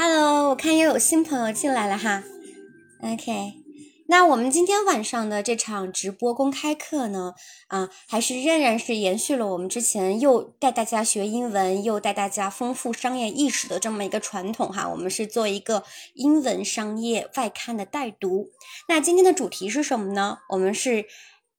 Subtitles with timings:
[0.00, 2.22] Hello，我看又有新朋友进来了哈。
[3.02, 3.54] OK，
[4.06, 7.34] 那我们今天晚上的这场直播公开课呢，
[7.66, 14.88] 啊，还是仍然是延续了我们之前又带大家学英文，又带大家丰富商业意识的这么一个传统哈。
[14.88, 15.82] 我们是做一个
[16.14, 18.50] 英文商业外刊的带读。
[18.86, 20.38] 那今天的主题是什么呢？
[20.50, 21.06] 我们是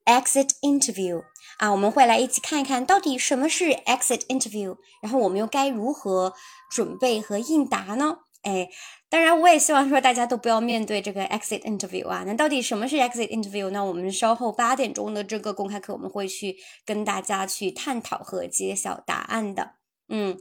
[0.06, 1.24] exit interview。
[1.58, 6.34] 啊，我们会来一起看一看到底什么是 exit interview，然后我们又该如何
[6.71, 8.20] 准备和应答呢？
[8.43, 8.70] 哎，
[9.10, 12.24] 当然我也希望说大家都不要面对这个 exit interview 啊。
[12.25, 13.84] 那到底什么是 exit interview 那？
[13.84, 19.75] 我们稍后八点钟的这个公开课，我们会去跟大家去探讨和揭晓答案的。
[20.07, 20.38] 嗯，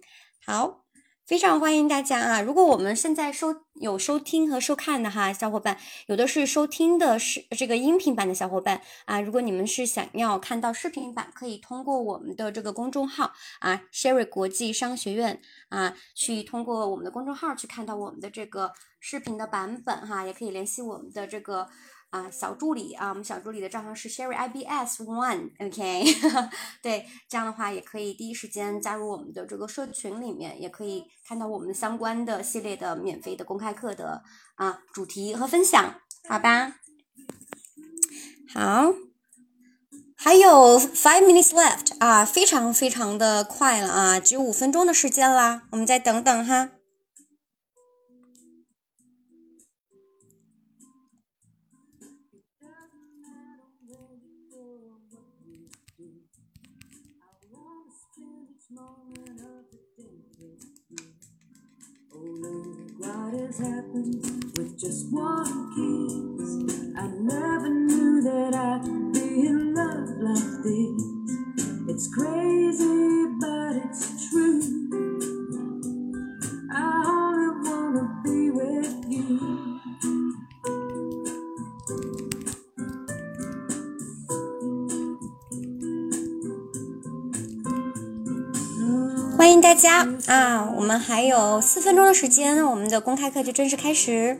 [0.46, 0.84] 好。
[1.28, 2.40] 非常欢迎大家啊！
[2.40, 21.68] 如果我们现在收有收听和收看的哈小伙伴，有的是收听的是这个音频版的小伙伴啊，如果你们是想要看到视频版，可以通过我们的这个公众号啊，Sherry 国际商学院啊，去通过我们的公众号去看到我们的这个视频的版本哈，也可以联系我们的这个。
[22.10, 26.04] 啊，小助理啊，我们小助理的账号是 Sherry IBS One，OK，
[26.82, 34.22] 对，这样的话也可以第一时间加入我们的这个社群里面，也可以看到我们相关的系列的免费的公开课的
[34.54, 36.76] 啊主题和分享，好吧？
[38.54, 38.94] 好，
[40.16, 46.70] 还有 five minutes left 啊，非常非常的快了啊，只有五分钟的时间啦，我们再等等哈。
[63.32, 64.24] Has happened
[64.56, 66.48] with just one kiss.
[66.96, 71.18] I never knew that I could be in love like this.
[71.88, 74.62] It's crazy, but it's true.
[76.72, 79.77] I only wanna be with you.
[89.38, 90.68] 欢迎大家啊！
[90.76, 94.36] 我们还有四分钟的时间，我们的公开课就正式开始。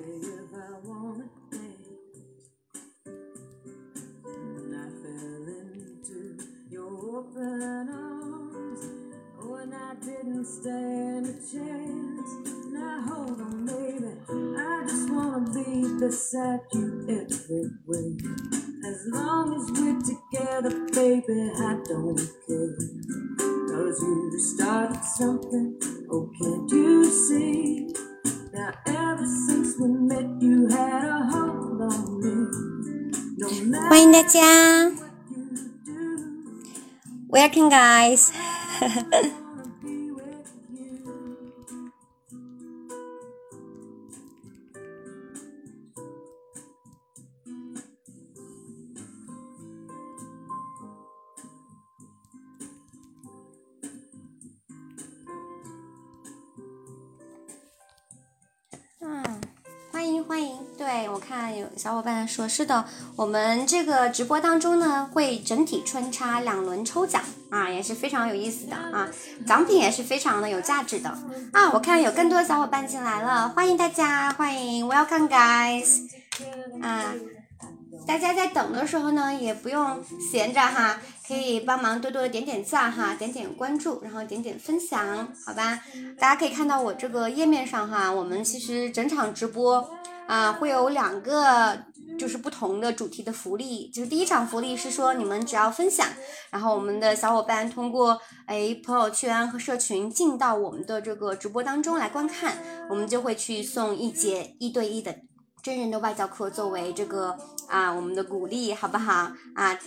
[23.78, 25.78] Cause you started something,
[26.10, 27.94] oh can't you see?
[28.52, 33.12] Now ever since we met you had a hold on me.
[33.36, 33.88] No matter
[37.28, 38.32] Welcome guys
[61.58, 62.84] 有小伙伴说是的，
[63.16, 69.08] 我们这个直播当中呢，会整体穿插两轮抽奖啊，也是非常有意思的啊，
[69.46, 71.10] 奖品也是非常的有价值的
[71.52, 71.70] 啊。
[71.72, 76.08] 我看有更多小伙伴进来了，欢迎大家，欢迎，Welcome guys，
[76.80, 77.12] 啊，
[78.06, 85.80] 大家在等的时候呢，也不用闲着哈，可以帮忙多多点点赞哈，点点关注，然后点点分享，好吧？
[86.18, 89.90] 大家可以看到我这个页面上哈，我们其实整场直播。
[90.28, 91.76] 啊，会有两个
[92.18, 96.06] 就是不同的主题的福利，就是第一场福利是说你们只要分享，
[96.50, 102.58] 然后我们的小伙伴通过哎朋友圈和社群进到我们的这个直播当中来观看，
[102.90, 105.16] 我们就会去送一节一对一的
[105.62, 107.34] 真人的外教课作为这个
[107.66, 109.78] 啊我们的鼓励，好不好啊？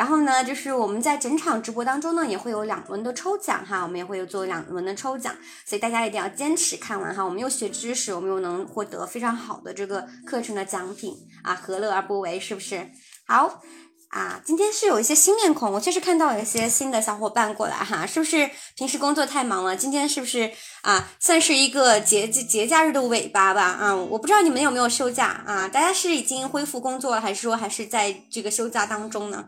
[0.00, 12.40] 然后呢，就是我们在整场直播当中呢，也会有两轮的抽奖哈，我们也会有做两轮的抽奖，所以大家一定要坚持看完哈，我们又学知识，我们又能获得非常好的这个课程的奖品啊，何乐而不为？
[12.40, 12.90] 是不是？
[13.26, 13.60] 好
[14.08, 19.76] 啊，今天是有一些新面孔，我确实看到有一些新的小伙伴过来哈，是不是平时工作太忙了？
[19.76, 23.64] 今天是不是啊，算是一个节节假日的尾巴吧？
[23.64, 25.68] 啊，我不知道你们有没有休假啊？
[25.68, 29.44] 大家是已经恢复工作了，还是说还是在这个休假当中呢？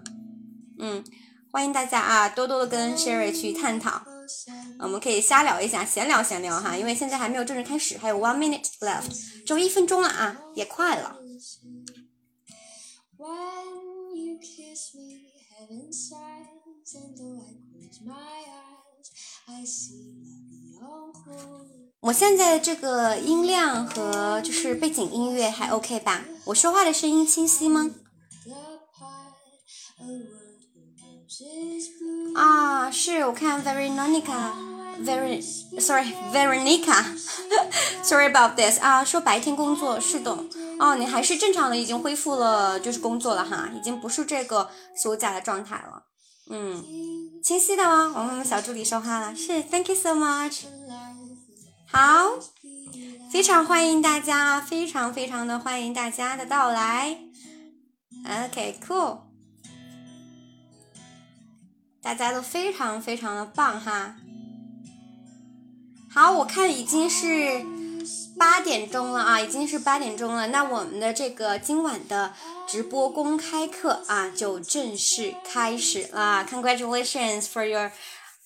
[0.84, 1.04] 嗯，
[1.52, 4.02] 欢迎大家啊，多多的跟 Sherry 去探讨，
[4.80, 9.08] 我们可以瞎聊一下，闲聊闲聊哈，因为现在还没有正式开始，还有 one minute left，
[9.46, 11.18] 只有一分钟了啊，也快了。
[22.00, 26.24] 我现在这个音量和就是背景音乐还 OK 吧？
[26.46, 27.88] 我说话的声音清晰吗？
[32.34, 35.42] 啊，是我看 Veronica，Ver
[35.80, 40.30] sorry Veronica，sorry about this 啊，说白天工作是的，
[40.78, 46.04] 哦，你还是正常的，已经恢复了，就是工作了哈，已经不是这个休假的状态了，
[46.50, 46.82] 嗯，
[47.42, 48.12] 清晰的吗？
[48.16, 50.62] 我们小助理说话了，是 Thank you so much。
[51.90, 52.38] 好，
[53.30, 57.18] 非常欢迎大家，非常非常的欢迎大家的到来。
[58.24, 59.18] OK，cool，
[62.02, 64.16] 大家都非常非常的棒哈。
[66.12, 67.64] 好，我看已经是
[68.36, 70.48] 八点钟了啊，已经是八点钟了。
[70.48, 72.34] 那我们的这个今晚的
[72.66, 77.92] 直播公开课啊，就正式开始啦！Congratulations for your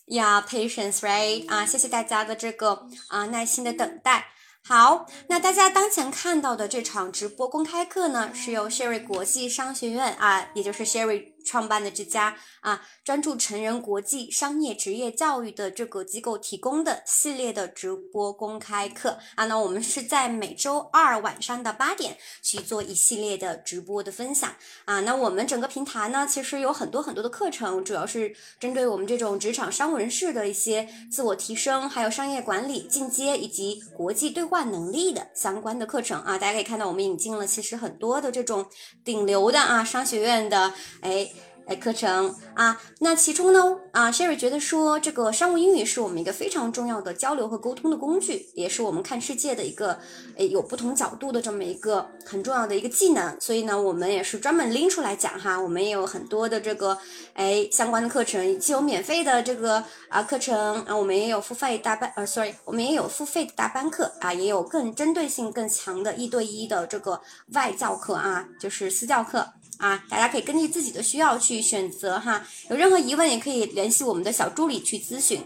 [0.06, 1.48] Yeah, patience, right?
[1.48, 4.26] 啊，谢谢大家的这个啊耐心的等待。
[4.62, 11.34] 好，那大家当前看到的这场直播公开课呢，是由 Sherry 国际商学院啊，也就是 Sherry。
[11.46, 12.36] 创办的这家
[12.66, 24.52] 啊，专注成人国际商业职业教育的这个机构提供的系列的直播公开课啊，那我们是在每周二晚上的八点去做一系列的直播的分享
[24.84, 24.98] 啊。
[25.02, 36.36] 那我们整个平台呢，其实有很多很多的课程，主要是针对我们这种职场商务人士的一些自我提升，还有商业管理进阶以及国际对话能力的相关的课程啊。
[36.36, 38.66] 大家可以看到，我们引进了其实很多的这种
[39.04, 41.30] 顶流的啊商学院的哎。
[41.66, 49.98] 哎，课程啊，那其中呢，啊，Sherry 觉得说，这个商务英语是我们一个非常重要的交流和沟通的工具，也是我们看世界的一个，
[50.38, 53.36] 哎，有不同角度的这么一个很重要的一个技能。
[53.40, 56.96] 所以呢，我们也是专门拎出来讲哈，我们也有很多的这个，
[57.34, 67.20] 哎，相关的课程，既有免费的这个啊课程啊，我们也有付费大班，呃，sorry，我们也有付费的大班课啊，也有更针对性更强的一对一的这个
[67.54, 69.48] 外教课啊，就是私教课。
[69.78, 75.40] 啊，大家可以根据自己的需要去选择哈，有任何疑问也可以联系我们的小助理去咨询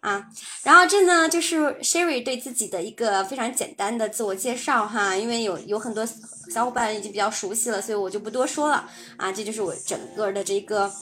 [0.00, 0.28] 啊。
[0.62, 6.06] 然后这呢就是 Sherry 对自己的一个非常简单的自我介绍哈，因为有有很多
[6.52, 9.30] 小伙伴已经比较熟悉了，所以我就不多说了啊。
[9.32, 10.92] 这就是我整个的这个。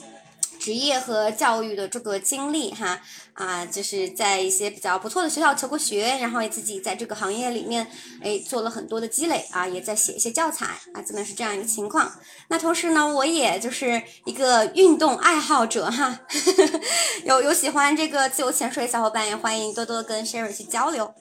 [0.58, 3.00] 职业和教育的这个经历哈
[3.36, 7.86] 啊，就是在一些比较不错的学校求过学，然后也自己在这个行业里面
[8.22, 12.10] 哎做了很多的积累啊，也在写一些教材啊，真的是这样一个情况。
[12.48, 16.20] 那同时呢，我也就是一个运动爱好者哈，
[17.24, 21.14] 有有喜欢这个自由潜水的小伙伴也欢迎多多跟 Sherry 去交流。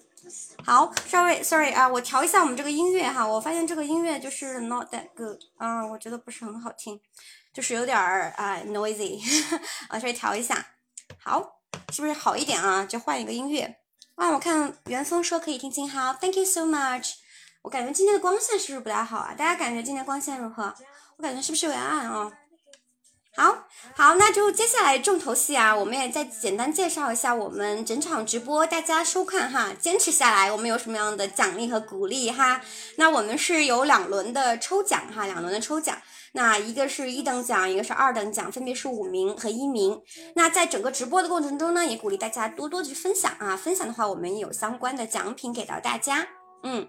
[0.66, 7.00] 好，Sorry Sorry 啊，我调一下我们这个音乐哈，我发现这个音乐就是 not that good 啊，我觉得不是很好听。
[7.54, 9.20] 就是有点儿啊 noisy，
[9.90, 10.66] 我 稍微调一下，
[11.24, 11.55] 好，
[11.94, 12.86] 是不是好一点啊？
[12.86, 13.78] 就换一个音乐。
[14.16, 17.14] 啊，我看元丰说可以听清，哈，Thank you so much。
[17.64, 19.34] 我感觉今天的光线是不是不太好啊？
[19.38, 20.74] 大家感觉今天光线如何？
[21.18, 22.32] 我感觉是不是有点暗啊？
[23.38, 32.62] 好好，那就接下来重头戏啊，我们也再简单介绍一下我们整场直播大家收看哈，坚持下来我们有什么样的奖励和鼓励哈？
[32.96, 36.02] 那我们是有两轮的抽奖哈，两轮的抽奖。
[36.36, 40.02] 那一个是一等奖，一个是二等奖，分别是五名和一名。
[40.36, 46.28] 那在整个直播的过程中呢，也鼓励大家多多去分享啊，分享的话，我们有相关的奖品给到大家。
[46.64, 46.86] 嗯。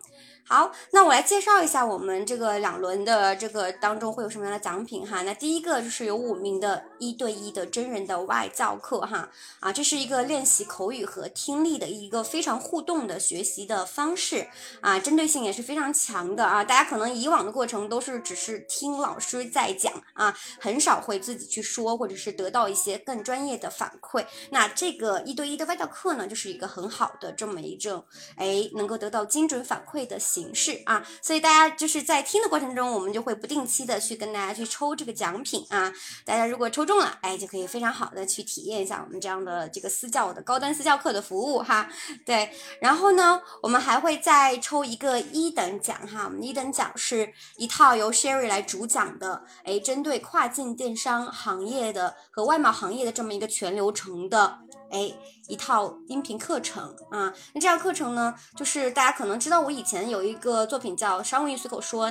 [0.49, 5.23] 好，那我来介绍一下我们这个两轮的这个当中会有什么样的奖品哈。
[5.23, 14.47] 那第一个就是有五名的一对一的真人的外教课哈，啊，这是一个练习口语和听力的一个非常互动的学习的方式
[14.81, 16.63] 啊，针对性也是非常强的啊。
[16.63, 24.25] 大家可能以往的过程都是只是听老师在讲啊，很少会自己去说或者是得到一些更专业的反馈。
[24.51, 28.05] 那这个一对一的外教课呢，就是一个很好的这么一种
[28.37, 30.21] 哎，能够得到精准反馈的。
[30.37, 35.91] 形式啊，所以大家就是在听的过程中，我们就会不定期的去跟大家去抽这个奖品啊。
[36.27, 41.89] 大家如果抽中了，哎，就可以非常好的去体验一下我们这样的这个私教的高端私教课的服务哈。
[42.27, 42.51] 对，
[42.83, 46.25] 然后呢，我们还会再抽一个一等奖哈。
[46.27, 54.59] 我们一等奖是一套由 Sherry 来主讲的，哎，针对跨境电商行业的和外贸行业的这么一个全流程的。
[54.97, 55.13] 哎，
[55.47, 62.11] 一套音频课程啊，那这样课程呢，就是大家可能知道，我以前有一个作品叫《商务英语随口说》，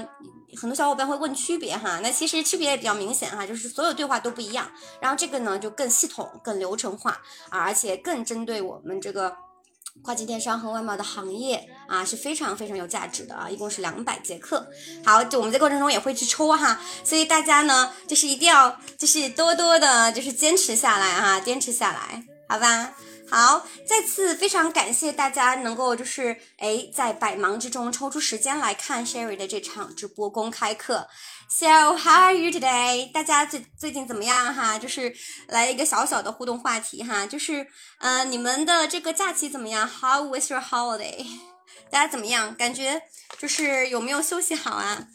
[0.62, 4.70] 很多小伙伴会问区别哈，那其实区别也比较明显哈，就是所有对话都不一样，
[5.01, 9.36] 然后这个呢就更系统、更流程化啊，而且更针对我们这个
[10.04, 14.68] 跨境电商和外贸的行业啊，是非常非常有价值的啊，一共是两百节课。
[15.04, 22.24] 好，就我们在过程中也会去抽哈，所以大家呢，就是一定要就是多多的，就是坚持下来啊，坚持下来。
[22.48, 22.96] 好吧，
[23.30, 31.08] 好，再次非常感谢大家能够就是哎在百忙之中抽出时间来看 Sherry 的这场直播公开课。
[31.50, 31.66] So
[31.98, 33.12] how are you today？
[33.12, 34.78] 大家最最近怎么样哈？
[34.78, 35.16] 就是
[35.48, 37.68] 来一个小小的互动话题哈，就是
[38.00, 41.25] 呃你们的这个假期怎么样？How was your holiday？
[41.90, 42.56] 大家怎么样？
[42.56, 43.02] 感觉
[43.40, 45.08] 就是有没有休息好啊？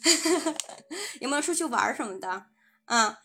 [1.21, 2.43] 有没有出去玩什么的？
[2.87, 3.15] 嗯。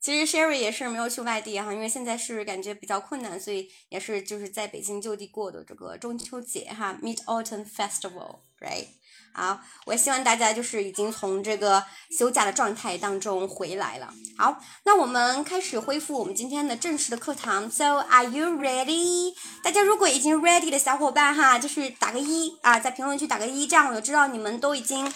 [0.00, 8.86] 其实 Sherry 也是没有去外地哈，因为现在是感觉比较困难，所以也是就是在北京就地过的这个中秋节哈，Mid Autumn Festival，right？
[9.34, 11.84] 好，我希望大家就是已经从这个
[12.16, 14.12] 休假的状态当中回来了。
[14.36, 17.70] 好，那我们开始恢复我们今天的正式的课堂。
[17.70, 19.34] So are you ready？
[19.62, 25.12] 大家如果已经 ready 的小伙伴哈，就是打个一啊，在评论区打个一，这样我就知道你们都已经。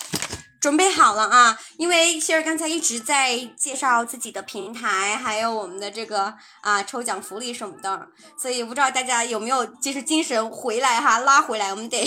[0.63, 1.59] 准备好了啊！
[1.77, 8.07] 因为希儿刚才一直在介绍自己的平台，还有我们的这个啊抽奖福利什么的，
[8.39, 11.99] 所以不知道大家有没有就是精神回来哈，拉回来，我们得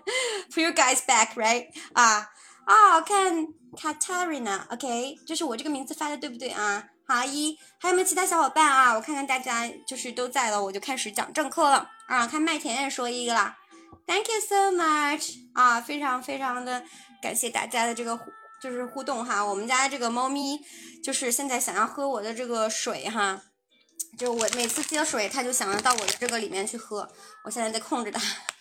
[0.50, 1.66] put you guys back，right？
[1.92, 2.26] 啊
[2.64, 3.46] 啊，看
[3.76, 6.82] Katarina，OK，就是我这个名字发的对不对啊？
[7.06, 8.94] 好一，还有没有其他小伙伴啊？
[8.94, 12.26] 我看看大家就是都在了，我就开始讲正课了啊！
[12.26, 13.54] 看麦田也说一个了
[14.06, 16.82] ，Thank you so much，啊，非常非常的。
[17.20, 20.58] 感谢大家的这个互就是互动哈，我们家这个猫咪
[21.02, 23.40] 就是现在想要喝我的这个水哈，
[24.18, 27.08] 就我每次接水，它就想要到我的这个里面去喝，
[27.44, 28.20] 我现在在控制它，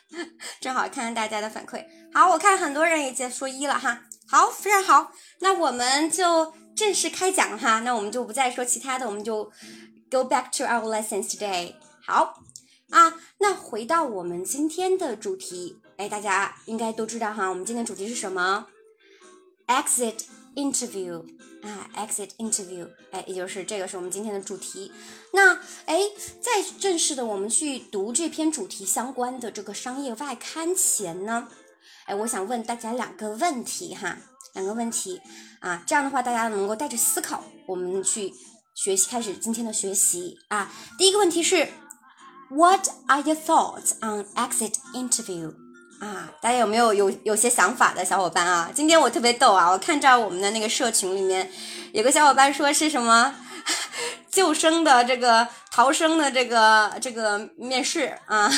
[0.61, 1.83] 正好看看大家的反馈。
[2.13, 9.45] 好，我看很多人已经说一了哈，好，非常好，那我们就正式开讲哈，那我们就不再说其他的，我们就
[10.11, 11.73] go back to our lessons today。
[12.05, 12.43] 好
[12.91, 15.79] 啊，那回到我们今天的主题。
[15.97, 18.67] 哎，大家应该都知道哈，我们今天主题是什么
[19.65, 20.19] ？Exit
[20.55, 21.23] interview
[21.63, 24.91] 啊，Exit interview，哎，也就是这个是我们今天的主题。
[25.33, 26.01] 那哎，
[26.39, 31.47] 在正式的我们去读这篇主题相关的这个商业外刊前呢，
[32.05, 34.19] 哎，我想问大家两个问题哈，
[34.53, 35.19] 两个问题
[35.61, 38.31] 啊，这样的话大家能够带着思考，我们去
[38.75, 40.71] 学习开始今天的学习啊。
[40.99, 41.67] 第一个问题是
[42.51, 45.55] ，What are your thoughts on exit interview？
[45.99, 48.69] 啊，大家有没有有有些想法的小伙伴啊？
[48.73, 49.71] 今天我特别逗啊！
[49.71, 51.51] 我看着我们的那个社群里面，
[51.91, 53.33] 有个小伙伴说是什么
[54.29, 58.51] 救生的这个逃生的这个这个面试啊，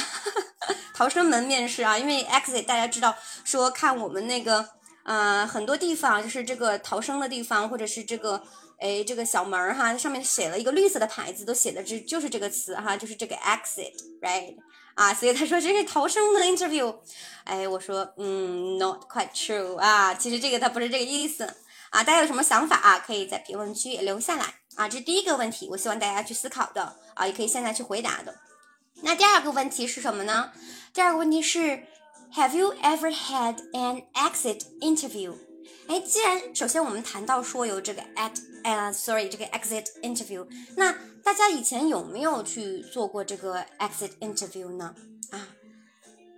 [0.93, 1.97] 逃生门面试啊。
[1.97, 3.15] 因为 exit 大家知道
[3.45, 4.67] 说看我们那个
[5.03, 8.43] 呃很多地方就是这个逃生的地方，或者是这个
[8.81, 14.55] 哎这个小门儿哈，上面写了一个绿色的牌子，都写的这就是这个词哈，就是这个 exit，right？
[14.99, 16.93] 啊，所以他说这是逃生的 interview，
[17.45, 21.45] 哎，我说嗯，not quite true 啊，其实这个他不是这个意思
[21.89, 28.35] 啊，大家有什么想法啊，可以在评论区留下来啊，这是第一个问题，我希望大家去思考的啊，也可以现在去回答的。
[29.01, 30.51] 那第二个问题是什么呢？
[30.93, 31.85] 第二个问题是
[32.35, 35.33] ，Have you ever had an exit interview？
[35.89, 38.31] 哎，既然首先我们谈到说有这个 at，
[38.63, 44.93] 呃，sorry，这个 exit interview，那大家以前有没有去做过这个 exit interview 呢？
[45.31, 45.47] 啊，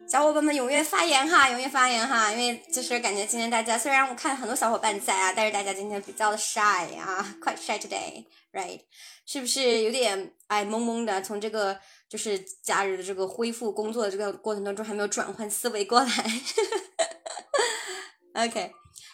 [0.07, 8.79] 小伙伴们踊跃发言哈，踊跃发言哈，因为就是感觉今天大家虽然我看很多小伙伴在啊，但是大家今天比较的 shy 啊，quite shy today，right？
[9.25, 11.21] 是不是有点哎懵懵的？
[11.21, 11.77] 从这个
[12.07, 16.07] 就是假日的这个恢复工作的这个过程当中，还没有转换思维过来？
[18.45, 18.71] OK。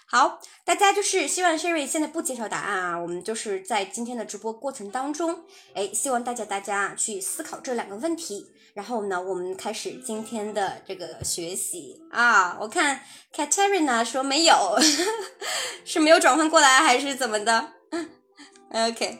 [0.09, 12.57] 好，大家就是希望 Sherry 现在不揭晓答案啊，我们就是在今天的直播过程当中，哎，希望大家大家去思考这两个问题，然后呢，我们开始今天的这个学习啊。
[12.57, 13.01] 我看
[13.35, 14.79] Caterina 说没有，
[15.83, 17.73] 是没有转换过来还是怎么的？
[18.71, 19.19] OK，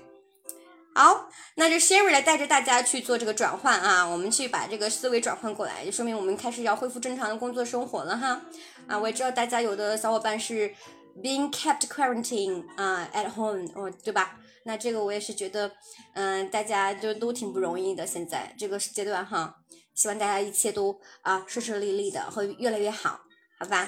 [0.98, 8.42] 好，那就 Sherry 来带着大家去做这个转换啊，我们去把这个思维转换过来，就说明我们开始要恢复正常的工作生活了哈。
[8.88, 10.74] 啊，我也知道大家有的小伙伴是
[11.22, 14.40] being kept quarantine 啊 at home 哦，对吧？
[14.64, 15.72] 那这个我也是觉得，
[16.16, 18.08] 嗯，大家就都挺不容易的。
[18.08, 19.54] 现在这个阶段哈，
[19.94, 23.20] 希望大家一切都啊顺顺利利的，会越来越好，
[23.60, 23.88] 好吧？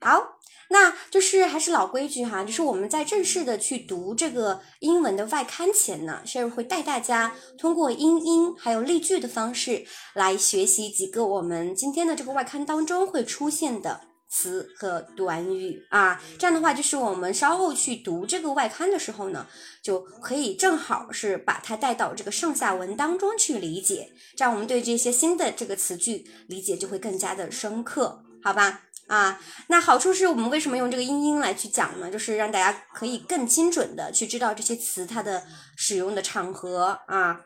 [0.00, 0.37] 好，
[0.70, 9.84] 那就是还是老规矩哈，就是我们在正式的去读这个英文的外刊前呢，Sherry 会带大家通过英音还有例句的方式
[10.14, 14.02] 来学习几个我们今天的这个外刊当中会出现的。
[14.30, 19.46] 词和短语啊，这样的话就是我们稍后去读这个外刊的时候呢，
[19.82, 28.82] 就可以正好是把它带到这个上下文当中去理解，这样我们对这些新的这个词句理解就会更加的深刻，好吧？
[29.08, 32.10] 啊，那好处是我们为什么用这个英音来去讲呢？
[32.10, 35.42] 就是让大家可以更精准的去知道这些词它的
[35.76, 37.40] 使用的场合啊。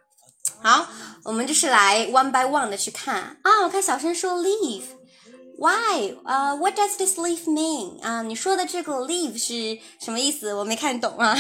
[0.61, 0.87] 好，
[1.25, 3.63] 我们就是来 one by one 的去看啊。
[3.63, 6.17] 我看小声说 leave，why？
[6.25, 8.03] 呃、？What does this leave mean？
[8.03, 10.53] 啊，你说的这个 leave 是什么意思？
[10.53, 11.37] 我没看懂啊。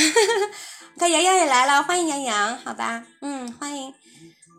[0.98, 3.92] 看洋洋也来了，欢迎洋洋，好吧，嗯，欢迎。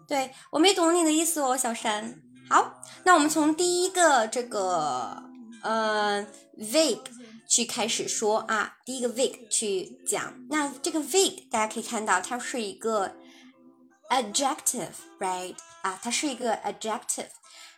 [0.08, 2.16] 对我没懂你的意思哦，小山。
[2.50, 5.24] 好，那我们从第一个这个
[5.63, 7.05] 呃 vague
[7.49, 10.35] 去开始说啊，第一个 vague 去讲。
[10.51, 13.17] 那这个 vague 大家可以看到，它是一个
[14.11, 15.57] adjective，right？
[15.83, 17.29] 啊，它是一个 adjective。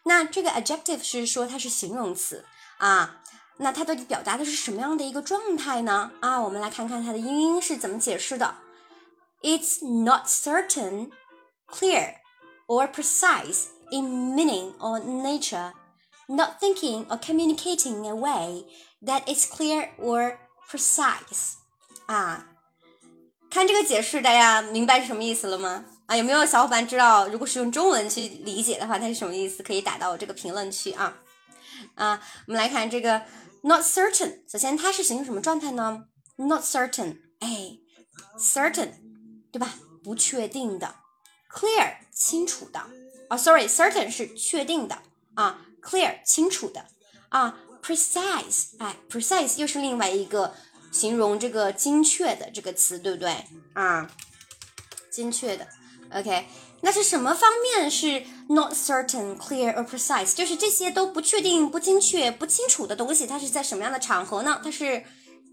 [0.04, 2.44] 那这个 adjective 是说它是形容词
[2.78, 3.22] 啊。
[3.58, 6.10] 那它到底表达的是什么样的一个状态呢？
[6.20, 8.54] 啊，我们来看看它的英音是怎么解释的。
[9.42, 11.10] It's not certain,
[11.68, 12.14] clear,
[12.66, 15.72] or precise in meaning or nature,
[16.27, 18.65] Not thinking or communicating in a way
[19.03, 20.37] that is clear or
[20.69, 21.55] precise.
[22.07, 22.47] 啊，
[23.49, 25.85] 看这个解释，大家明白是什么意思了吗？
[26.07, 29.63] 啊，有没有小伙伴知道，如果是用中文去理解的话，它是什么意思？
[29.63, 31.17] 可以打到我这个评论区啊。
[31.95, 33.21] 啊，我们来看这个。
[33.67, 36.03] Not certain，首先它是形容什么状态呢
[36.35, 37.79] ？Not certain，哎
[38.37, 38.91] ，certain，
[39.51, 39.73] 对吧？
[40.03, 40.93] 不确定的。
[41.51, 42.85] Clear，清楚的。
[43.27, 44.99] 啊，sorry，certain 是确定的
[45.33, 46.85] 啊，clear 清楚的
[47.29, 50.53] 啊，precise，哎，precise 又是另外一个
[50.91, 54.09] 形容这个精确的这个词，对不对啊？
[55.11, 55.67] 精确的
[56.11, 56.47] ，OK。
[56.81, 60.35] 那是什么方面是 not certain, clear or precise？
[60.35, 64.61] 就是这些都不确定、不精确、不清楚的东西，它是在什么样的场合呢？
[64.63, 65.03] 它是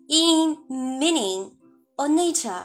[0.08, 1.54] in meaning
[1.96, 2.64] or nature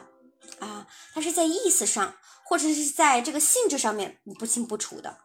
[0.60, 5.18] 啊，它是在意思上，或者是在这个性质上面不清不楚的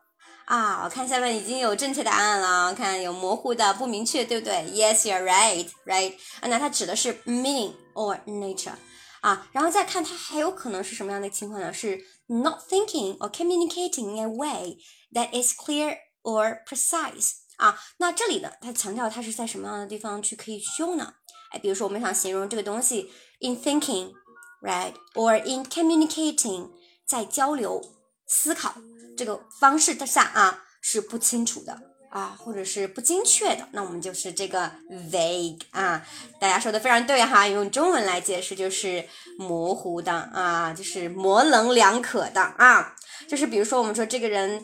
[0.47, 0.85] 啊。
[0.85, 6.15] 我看下面已经有正确答案了，看有模糊的、不明确，对不对？Yes, you're right, right。
[6.41, 8.75] 啊，那它指的是 meaning or nature
[9.21, 11.73] 啊，然后再看它还有可能是什么样的情况呢？
[11.73, 14.79] 是 not thinking or communicating in a way
[15.13, 21.15] that is clear or precise 啊，那这里呢，它强调它是在什么样的地方去可以修呢？
[21.51, 26.71] 哎，比如说我们想形容这个东西 in thinking，right，or in communicating，
[27.07, 27.81] 在交流、
[28.27, 28.75] 思考
[29.17, 31.79] 这个方式之下啊，是不清楚的。
[32.13, 34.71] 啊，或者是不精确的，那我们就是这个
[35.11, 36.07] vague 啊。
[36.39, 39.03] 大家说的非常对哈，用中文来解释就是
[39.39, 42.95] 模糊的啊，就是模棱两可的啊。
[43.27, 44.63] 就是比如说，我们说这个人，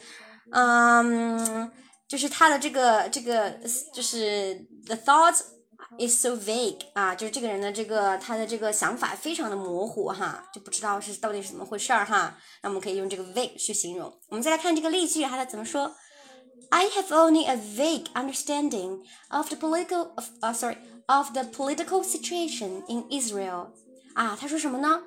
[0.53, 1.73] 嗯，
[2.07, 3.59] 就是他的这个这个，
[3.95, 5.41] 就是 the thoughts
[6.00, 12.38] is so vague 啊，就是这个人的这个他的这个想法非常的模糊哈，就不知道是到底是怎么回事儿哈。
[12.62, 14.12] 那我们可以用这个 vague 去形容。
[14.30, 15.96] 我们再来看这个例句，它怎么说？
[16.70, 23.04] I have only a vague understanding of the political, uh, sorry, of the political situation in
[23.10, 23.68] Israel.
[24.16, 25.04] 啊，他说什么呢？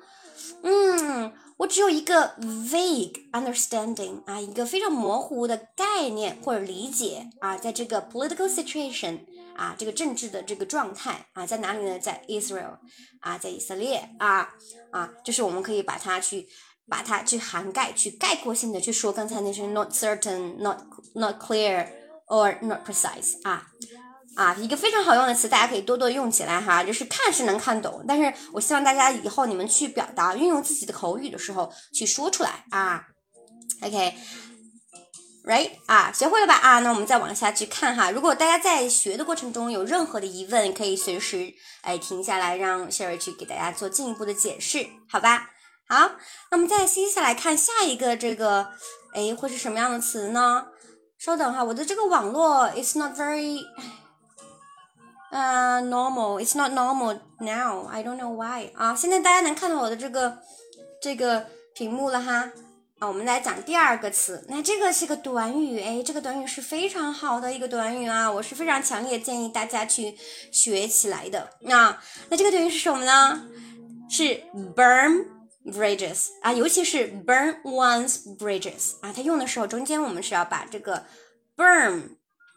[0.61, 9.19] 嗯，我只有一个 vague understanding 啊，一个非常模糊的概念或者理解啊，在这个 political situation
[9.56, 11.98] 啊，这个政治的这个状态啊，在哪里呢？
[11.98, 12.78] 在 Israel
[13.20, 14.48] 啊，在以色列啊
[14.90, 16.48] 啊，就是我们可以把它去
[16.88, 20.78] 把它去涵盖、去概括性的去说刚才那些 not certain、not
[21.14, 21.86] not clear
[22.26, 23.66] or not precise 啊
[24.34, 26.82] 啊，一个非常好用的词，大家可以多多用起来哈。
[26.82, 33.04] 就是看是能看懂，但是我希望大家以后你们去表达、运用自己的口语的时候去说出来啊
[33.82, 34.14] ，OK。
[35.44, 36.78] Right 啊，学会了吧啊？
[36.78, 38.12] 那我们再往下去看哈。
[38.12, 45.50] 如果大家在学的过程中有任何的疑问，可以随时哎停下来，让 Sherry 去给大家做进一步的解释，好吧？
[45.88, 46.12] 好，
[46.50, 48.68] 那我们再接下来看下一个这个，
[49.14, 50.66] 哎，会是什么样的词呢？
[51.18, 53.64] 稍等哈，我的这个网络 is not very，
[55.32, 58.94] 呃，normal，it's not normal now，I don't know why 啊。
[58.94, 60.38] 现在大家能看到我的这个
[61.02, 62.52] 这个屏幕了哈。
[63.02, 70.16] 啊，我们来讲第二个词，那这个是个短语，哎，这个短语是非常好的一个短语啊，我是非常强烈建议大家去
[70.52, 71.50] 学起来的。
[71.62, 73.48] 那那这个短语是什么呢？
[74.08, 74.44] 是
[74.76, 75.26] burn。
[75.64, 81.04] bridges 啊，尤其是 burn one's bridges 啊，它用的时候中间我们是要把这个
[81.56, 82.16] burn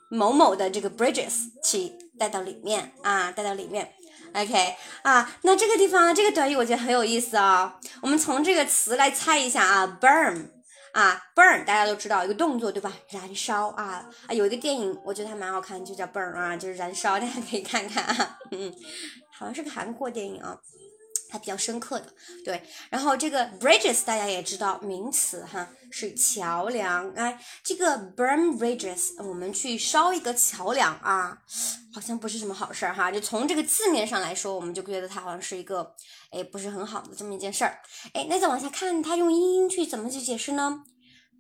[0.10, 3.95] 某某的这个 bridges 去带到里面啊，带到里面。
[4.36, 7.80] OK 啊，那这个地方，这个短语我觉得很有意思啊。
[8.02, 10.50] 我们从这个词来猜一下啊，burn
[10.92, 12.92] 啊，burn 大家都知道一个动作对吧？
[13.10, 18.74] 燃烧啊啊，有一个电影我觉得还蛮好看，就叫 burn 啊，就是燃烧， 大家可以看看啊，嗯，
[19.32, 20.58] 好像是个韩国电影啊。
[21.36, 22.14] 它比较深刻的，
[22.46, 22.64] 对。
[22.90, 27.12] 然后这个 bridges 大家也知道，名词哈是桥梁。
[27.12, 31.38] 哎，这个 burn bridges，我们去烧一个桥梁啊，
[31.94, 33.12] 好像不是什么好事儿哈。
[33.12, 35.94] 就从这个字面上来说，我们就觉得它好像是一个
[36.32, 37.82] 哎不是很好的这么一件事儿。
[38.14, 40.86] 哎，那再往下看，它用英音去怎么去解释呢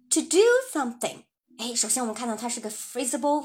[0.09, 0.39] to do
[0.73, 1.23] something。
[1.57, 3.43] 哎，首先我们看到它是个 phrasal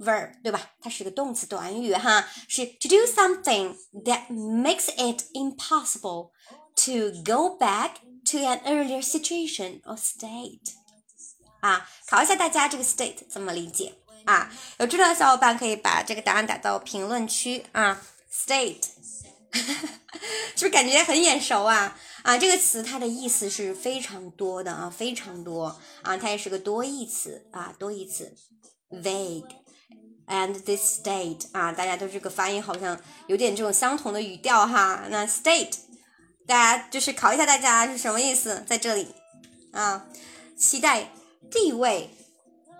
[0.00, 0.60] verb，对吧？
[0.80, 6.30] 它是个动词短语哈，是 to do something that makes it impossible
[6.74, 7.92] to go back
[8.24, 10.74] to an earlier situation or state。
[11.60, 13.94] 啊，考一下大家这个 state 怎么理解
[14.24, 14.50] 啊？
[14.78, 18.02] 有知道的小伙伴可以把这个答案打到评论区啊。
[18.32, 18.82] state
[19.52, 21.96] 是不是感觉很眼熟啊？
[22.22, 28.34] 啊，这个词它的意思是非常多的啊，非常多啊，它也是个多义词啊，多义词。
[28.90, 29.48] vague
[30.26, 35.04] and this state 啊，大家都这个发音好像有点这种相同的语调哈。
[35.08, 35.72] 那 state
[36.46, 39.08] 大家就是考一下大家是什么意思，在这里
[39.72, 40.06] 啊，
[40.58, 41.10] 期待
[41.50, 42.10] 地位。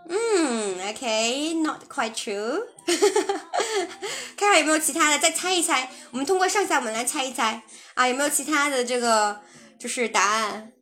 [0.08, 2.60] 嗯，OK，not quite true。
[4.36, 5.90] 看看有没有其他的，再猜一猜。
[6.10, 7.62] 我们通过上下文来猜一猜
[7.94, 9.40] 啊，有没有其他的这个
[9.78, 10.72] 就是答案？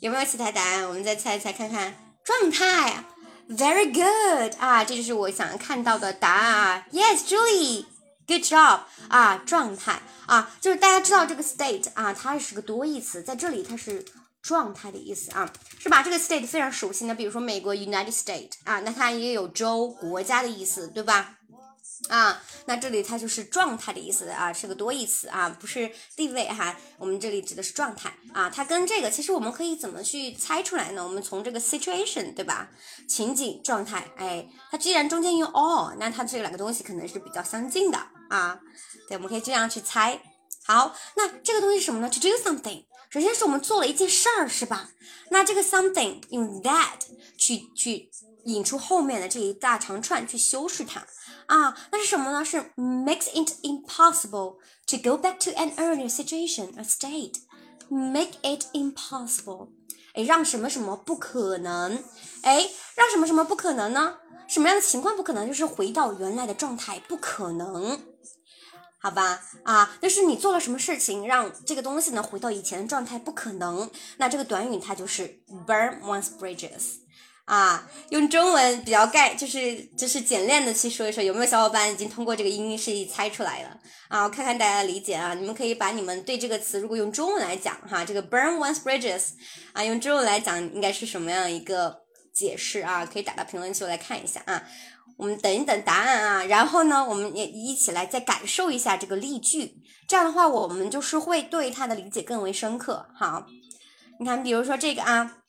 [0.00, 0.88] 有没有其他答案？
[0.88, 1.94] 我们再猜一猜看看。
[2.24, 3.04] 状态
[3.48, 6.86] ，Very good 啊，这就是我想看到的答案啊。
[6.92, 14.04] Yes，Julie，good job 啊，状态啊，就是大家知道这个 state 啊，它是个多义词，在这里它是。
[14.44, 16.02] 状态的意思啊，是吧？
[16.02, 21.38] 这个 state 非常熟悉的，比如说美国 United State 啊，那它也有州、国家的意思，对吧？
[22.08, 26.76] 啊，那这里它就是状态的意思啊，是个多义词啊，不是地位哈。
[26.98, 31.02] 我们这里指的是状态啊，它跟这个其实我们可以怎么去猜出来呢？
[31.02, 32.68] 我们从这个 situation 对吧？
[33.08, 38.60] 情景状态，哎，它既然中间用 all，那它这两个东西可能是比较相近的啊。
[39.08, 40.20] 对，我们可以这样去猜。
[40.66, 42.84] 好，那这个东西什么呢？To do something。
[43.10, 44.90] 首先是我们做了一件事儿，是吧？
[45.30, 46.98] 那这个 something 用 that
[47.38, 48.10] 去去
[48.44, 51.06] 引出后面的这一大长串去修饰它
[51.46, 52.44] 啊，那是什么呢？
[52.44, 57.40] 是 makes it impossible to go back to an earlier situation or state。
[57.90, 59.68] make it impossible，
[60.14, 62.02] 哎，让什么什么不可能？
[62.42, 64.16] 哎，让什么什么不可能呢？
[64.48, 65.46] 什么样的情况不可能？
[65.46, 68.00] 就是回到原来的状态不可能。
[68.98, 73.90] 好吧，啊，就是你做了什么事情让这个东西呢回到以前的状态，不可能。
[74.16, 77.03] 那这个短语它就是 burn one's bridges，
[77.44, 81.22] 啊，用中文比较概，就是就是简练的去说一说。
[81.22, 83.78] 有没有小伙伴已经通过这个音译示意猜出来了？
[84.08, 85.34] 啊，我看看大家的理解啊。
[85.34, 89.32] 你们可以把你们对这个词如果用中文来讲哈，这个 burn one's bridges，
[89.74, 91.94] 啊，用中文来讲应该是什么样一个
[92.32, 93.04] 解释啊？
[93.04, 94.62] 可以打到评论区我来看一下啊。
[95.18, 99.74] 我们等一等答案啊，然后呢，我们也一起来再感受一下这个例句。
[100.08, 103.06] 这样的话，我们就是会对它的理解更为深刻。
[103.14, 103.46] 好，
[104.18, 105.43] 你看，比如说这个啊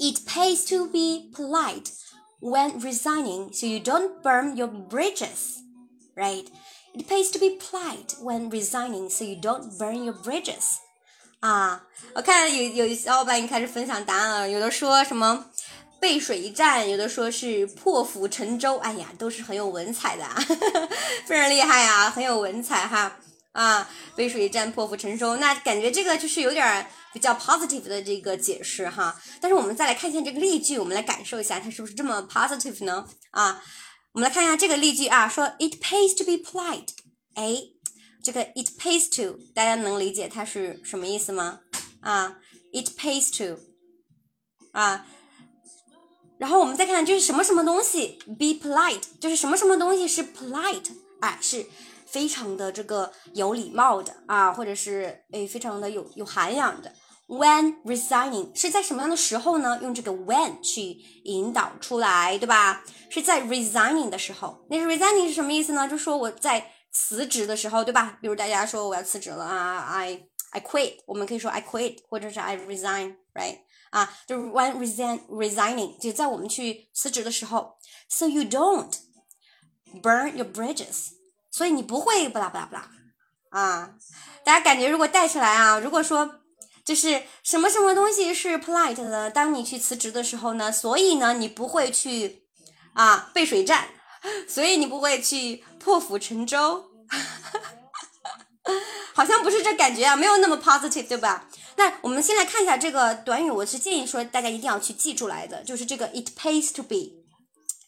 [0.00, 1.90] ，It pays to be polite
[2.40, 5.62] when resigning, so you don't burn your bridges,
[6.14, 6.46] right?
[6.94, 10.76] It pays to be polite when resigning, so you don't burn your bridges.
[11.40, 11.82] 啊，
[12.14, 15.46] 我看有有小伙伴已经开始分享答案了，有的说什么？
[15.98, 20.34] 背水一战，有的说是破釜沉舟，哎呀，都是很有文采的，啊，
[21.26, 23.18] 非常厉害啊，很有文采哈
[23.53, 23.89] 啊！
[24.15, 29.19] 背水一战，破釜沉舟，那感觉这个就是有点比较 positive 的这个解释哈。
[29.39, 33.05] 但是我们再来看一下这个例句，我们来感受一下它是不是这么 positive 呢？
[33.31, 33.61] 啊，
[34.13, 36.89] 我们来看一下这个例句啊，说 It pays to be polite，
[37.35, 37.57] 哎，
[38.23, 41.59] 这个 It pays to，大家能理解它是什么意思吗？
[42.01, 42.37] 啊
[42.71, 43.59] ，It pays to，
[44.71, 45.05] 啊。
[46.37, 51.67] 然后我们再看，就是什么什么东西 be polite，就是什么什么东西是 polite，哎，是
[52.10, 56.92] 非常的这个有礼貌的啊，或者是哎非常的有有涵养的。
[57.28, 59.80] When resigning 是在什么样的时候呢？
[59.82, 60.92] 用这个 when 去
[61.24, 62.84] 引导出来，对吧？
[63.10, 64.64] 是在 resigning 的时候。
[64.70, 65.88] 那 resigning 是什么意思呢？
[65.88, 68.18] 就说我在辞职的时候，对吧？
[68.20, 73.58] 比如大家说我要辞职了啊，I I quit，我们可以说 I quit，或者是 I resign，right？
[73.90, 77.76] 啊，就是 when resign resigning，就在我们去辞职的时候，
[78.08, 78.92] so you don't
[80.00, 81.08] burn your bridges，
[81.51, 82.89] 所以你不会不啦不啦不啦。
[83.49, 83.93] 啊，
[84.45, 86.39] 大家感觉如果带出来啊，如果说
[86.83, 92.43] 就是什么什么东西是 polite 的，当你去辞职的时候呢，所以呢你不会去
[92.93, 93.89] 啊背水战，
[94.47, 96.85] 所以你不会去破釜沉舟，
[99.13, 101.47] 好像不是这感觉啊，没有那么 positive，对吧？
[101.75, 107.20] 那我们先来看一下这个短语，我是建议说大家一定要去记出来的，就是这个 it pays to be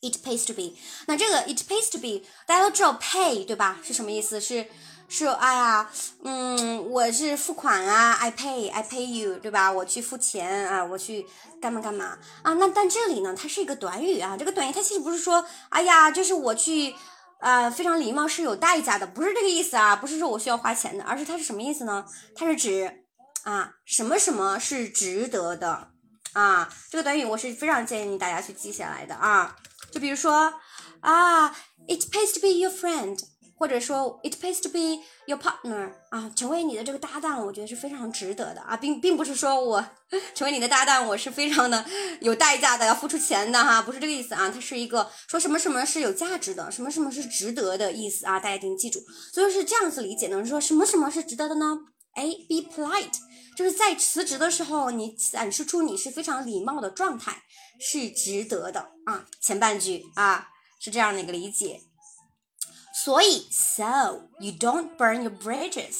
[0.03, 0.75] It pays to be。
[1.07, 3.79] 那这个 it pays to be，大家都知道 pay 对吧？
[3.81, 4.41] 是什么意思？
[4.41, 4.67] 是
[5.07, 5.89] 是哎呀，
[6.23, 9.71] 嗯，我是付款啊，I pay，I pay you，对吧？
[9.71, 11.25] 我去付钱啊，我去
[11.61, 12.53] 干嘛干嘛啊？
[12.55, 16.93] 那但这里呢，它是一个短语啊，这个短语它其实不是说，哎呀，就是我去
[17.39, 22.05] 啊，非常礼貌是有代价的，不是这个意思啊，不是说我需要花钱的，而是它是什么意思呢？
[22.35, 22.99] 它是指。
[23.43, 25.89] 啊，什么什么是值得的
[26.31, 29.57] 啊，这个短语我是非常建议大家去记下来的啊。
[29.93, 30.51] 就比如说
[31.01, 31.49] 啊
[31.87, 33.19] ，it pays to be your friend，
[33.55, 38.61] 或者说 it pays to be your partner 啊，成为你的这个搭档，我觉得是非常值得的。
[38.61, 39.85] 啊，并并不是说我
[40.33, 41.85] 成为你的搭档，我是非常的
[42.21, 48.99] 有代价的，要付出钱的哈，不是这个意思啊，它是一个说什么什么是有价值的，什么什么是值得的意思啊，大家一定记住，
[49.31, 51.77] 所以是这样子理解的，说什么什么是值得的呢？
[52.15, 53.13] 哎，be polite，
[53.57, 57.41] 就是在辞职的时候，你展示出你是非常礼貌的状态，
[57.85, 59.25] 是值得的啊。
[59.41, 60.47] 前半句啊
[60.79, 61.81] 是这样的一个理解，
[63.03, 65.95] 所以，so you don't burn your bridges。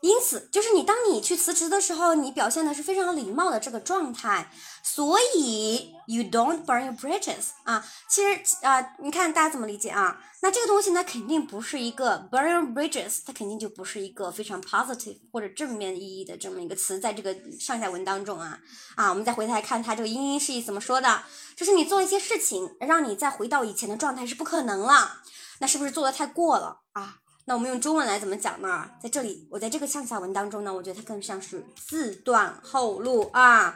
[0.00, 4.52] 因此，就是你当你去辞职的时候，你表现的是非常礼貌的这个状态，
[4.90, 7.84] 所以 you don't burn your bridges 啊。
[8.08, 10.18] 其实啊，你看大家怎么理解啊？
[10.40, 18.58] 那这个东西呢，肯定不是一个 burn your bridges，它肯定就不是一个非常 positive 或者正面意义的这么一个词，在这个上下文当中啊
[18.96, 21.22] 啊，我们再回头来看它这个英英释义怎么说的，
[21.54, 25.18] 就是你做一些事情，让你再回到以前的状态是不可能了，
[25.58, 27.18] 那是不是做的太过了啊？
[27.44, 28.90] 那我们用中文来怎么讲呢？
[29.02, 33.74] 在这里，我在这个上下文当中呢，我觉得它更像是自断后路啊，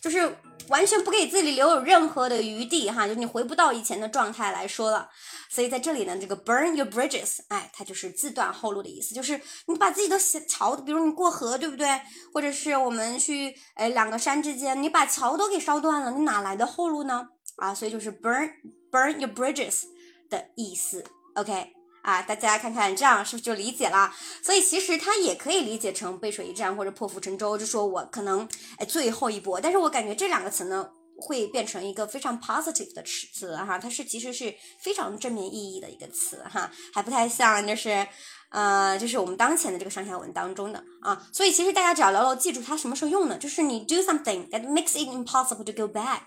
[0.00, 0.36] 就是
[0.68, 5.08] 完全不给自己留有任何的余地哈，就你回不到以前的状态来说了。
[5.50, 11.88] 所以在这里呢，这个 burn your bridges，哎，它就是自断后路的意思，就是你把自己的桥，比如你过河，对不对？
[12.32, 17.28] 或者是我们去哎两个山之间，你把桥都给烧断了，你哪来的后路呢？
[17.56, 18.50] 啊，所以就是 burn
[18.92, 19.84] burn your bridges
[20.28, 21.04] 的意思
[21.34, 21.77] ，OK。
[22.02, 24.12] 啊，大家看看这样是不是就理解了？
[24.42, 29.60] 所以其实它也可以理解成背水一战或者破釜沉舟，就说我可能哎最后一波。
[29.60, 30.88] 但是我感觉这两个词呢
[31.20, 38.06] 会变成一个非常 positive 的词哈，它是其实是非常正面意义的一个词哈，还不太像就是
[38.50, 41.26] 呃就是我们当前的这个上下文当中的啊。
[41.32, 43.36] 所以其实大家只要牢牢记住它什么时候用呢？
[43.36, 46.20] 就是你 do something that makes it impossible to go back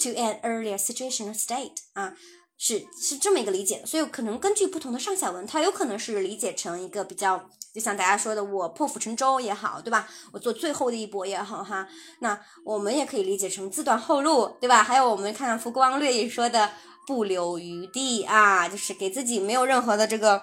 [0.00, 2.14] to an earlier situation or state 啊。
[2.62, 7.42] 是是这么一个理解的，所以可能根据不同的上下文，它有可能是理解成一个比较，
[7.72, 10.06] 就像大家说的，我破釜沉舟也好，对吧？
[10.30, 14.82] 我做最后的一搏也好，哈，那我们也可以理解成自断后路，对吧？
[14.82, 16.70] 还有我们看看浮光掠影说的
[17.06, 20.42] 不留余地啊，就是给自己没有任何的这个。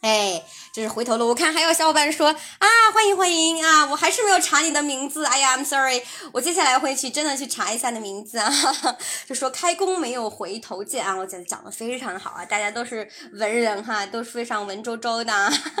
[0.00, 0.44] 哎，
[0.78, 1.26] 这是回头路。
[1.26, 5.24] 我看还有小伙伴说啊，欢迎欢迎啊，我还是没有查你的名字。
[5.24, 8.48] 哎呀，I'm sorry，我接下来会去真的去查一下你的名字啊。
[9.26, 15.32] 就说开弓没有回头箭啊，我觉得讲的非常好啊，大家都是文人哈，都是非常文绉绉的，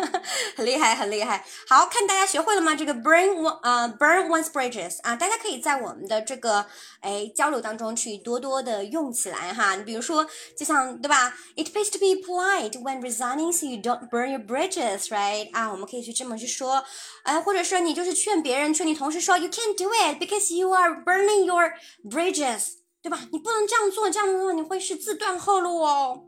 [0.56, 1.44] 很厉害很厉害。
[1.68, 2.74] 好看，大家学会了吗？
[2.74, 6.66] 这个 burn one 啊，burn one's bridges 啊，大家可以在我们的这个
[6.98, 9.76] 哎交流当中去多多的用起来哈。
[9.76, 14.08] 你比如说，就像对吧？It pays to be polite when resigning, so you don't.
[14.08, 15.49] Burn your bridges, right?
[15.51, 16.83] 啊，我们可以去这么去说，
[17.23, 23.19] 哎，或者说你就是劝别人，劝你同事说，You can't do it because you are burning your bridges，对吧？
[23.31, 26.25] 你不能这样做，这样的话你会是自断后路哦，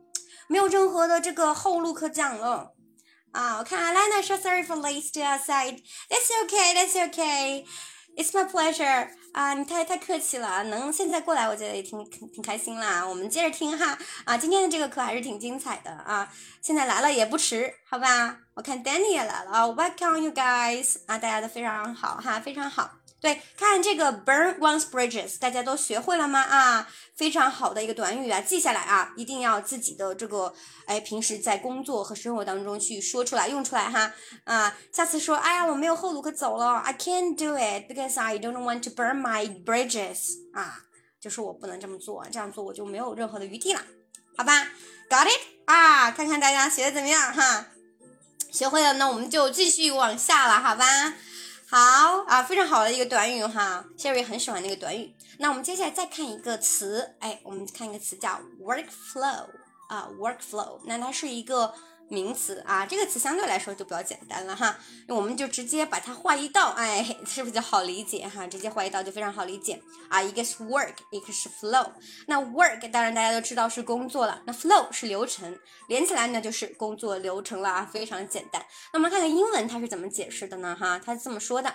[0.48, 2.74] 没有任何的这个后路可讲了。
[3.32, 5.80] 啊，我看 Alana 说 Sorry for late to outside.
[6.10, 7.66] That's okay, that's okay.
[8.16, 9.10] It's my pleasure.
[9.33, 13.07] 啊，你太太客气了，能现在过来，我觉得也挺挺开心啦。
[13.07, 18.39] 我们接着听哈，啊，今天的这个课还是挺精彩的啊，现在来了也不迟，好吧？
[18.55, 23.00] 我看 Danny 也来了啊，Welcome you guys，啊，大家都非常好哈，非常好。
[23.21, 26.41] 对，看这个 burn one's bridges，大家都学会了吗？
[26.41, 30.55] 啊，非常好的一个短语啊，记下来啊，一定要自己的这个，
[30.87, 34.13] 哎，平时在工作和生活当中去说出来，用出来哈。
[34.45, 40.39] 啊，下次说，哎呀，我没有后路可走了，I can't do it because I don't want to burn my bridges。
[40.55, 40.81] 啊，
[41.21, 43.83] 就是我不能这么做，这样做我就没有任何的余地了，
[44.39, 44.67] 好吧
[45.11, 45.41] ？Got it？
[45.67, 47.67] 啊，看看大家学的怎么样哈？
[48.51, 50.85] 学会了，那我们就继续往下了，好吧？
[51.71, 55.15] 好啊，非常好的一个短语哈，Sherry 很喜欢那个短语。
[55.39, 59.47] 那我们接下来再看一个词，哎，我们看一个词叫 workflow
[59.89, 61.73] 啊，workflow，那它是一个。
[62.11, 68.45] 名词啊，这个词相对来说就比较简单了哈，我们就直接把它画一道，哎，是不是就好理解哈？
[68.49, 70.21] 直接画一道就非常好理解啊。
[70.21, 71.93] 一个是 work，一个是 flow。
[72.27, 78.61] 那 work 当然大家都知道是工作了，那 flow 是流程，连起来呢就是工作流程了啊，非常简单。
[78.93, 80.77] 那我们看看英文它是怎么解释的呢？
[80.79, 81.73] 哈，它是这么说的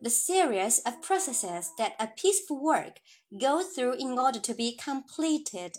[0.00, 2.94] ：The series of processes that a piece of work
[3.30, 5.74] goes through in order to be completed。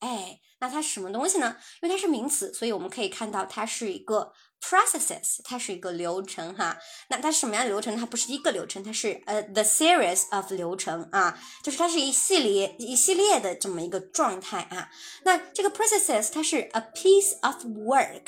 [0.00, 0.40] 哎。
[0.60, 1.56] 那它是什么东西呢？
[1.80, 6.76] 因为它是名词，所以我们可以看到它是一个 processes，它是一个流程哈。
[7.10, 7.96] 那它是什么样的流程？
[7.96, 14.90] 它不是一个流程，它是呃 the series of 流程啊，就是它是一系列一系列的这么一个状态啊。
[15.22, 18.24] 那这个 processes 它是 a piece of work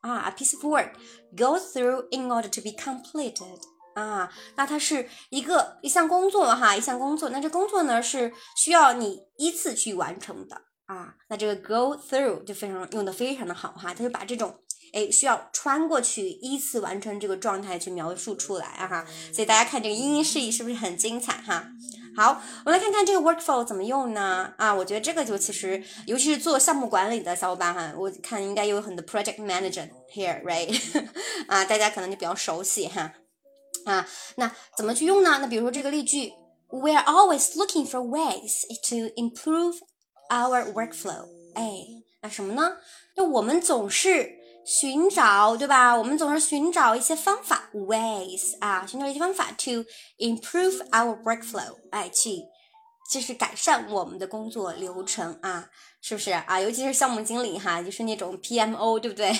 [0.00, 0.94] 啊，a piece of work
[1.36, 3.60] go through in order to be completed
[3.94, 7.28] 啊，那它是一个一项工作哈，一项工作。
[7.28, 11.14] 那这工作呢是需要你依次去完成的啊。
[11.28, 14.54] 那这个 go through 就非常用的非常的好哈，它就把这种
[14.92, 19.06] 哎需要穿过去依次完成这个状态去描述出来啊哈。
[19.32, 21.68] 所以大家看这个英英释义是不是很精彩哈？
[22.16, 24.54] 好，我们来看看这个 workflow 怎么用呢？
[24.56, 31.04] 啊，我觉得这个就其实，尤其是做项目管理的小伙伴哈，我看应该有很多 project manager here，right？
[31.46, 33.12] 啊，大家可能就比较熟悉哈。
[33.84, 35.40] 啊，那怎么去用呢？
[35.42, 36.32] 那比如说这个例句
[36.68, 39.80] ，We are always looking for ways to improve
[40.30, 41.26] our workflow。
[41.54, 41.80] 哎，
[42.22, 42.76] 那什么呢？
[43.16, 44.30] 那我们总是
[44.64, 45.96] 寻找，对吧？
[45.96, 49.84] 我们总是寻找一些方法，ways 啊，寻找一些方法 to
[50.18, 51.76] improve our workflow。
[51.90, 52.42] 哎，去
[53.10, 55.70] 就是改善我们的工作流程啊，
[56.02, 56.60] 是不是啊？
[56.60, 59.32] 尤其是项目经理哈，就是那种 PMO，对不对？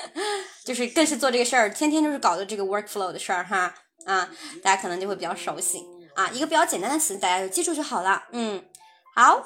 [0.64, 3.74] 就是更是做这个事儿，天天就是搞的这个 workflow 的事儿哈。
[4.04, 4.28] 啊，
[4.62, 5.78] 大家可能就会比较熟悉
[6.14, 8.22] 啊，一个比较简单的词，大家就记住就好了。
[8.32, 8.62] 嗯，
[9.16, 9.40] 好，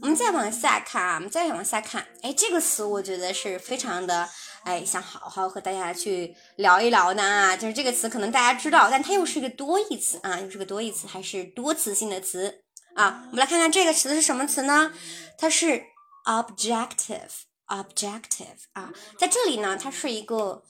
[0.00, 4.28] 我们再往下看啊，我们再往下看，哎，这个词我觉得是非常的，
[4.64, 7.56] 哎，想好好和大家去聊一聊的啊。
[7.56, 12.64] 就是这个词可能大家知道，但它又是一个多义词啊，又是个多义词，还是多词性的词
[12.96, 13.22] 啊。
[13.30, 14.92] 我们来看看这个词是什么词呢？
[15.38, 15.84] 它是
[16.24, 20.64] objective，objective 啊，在这里呢，它是一个。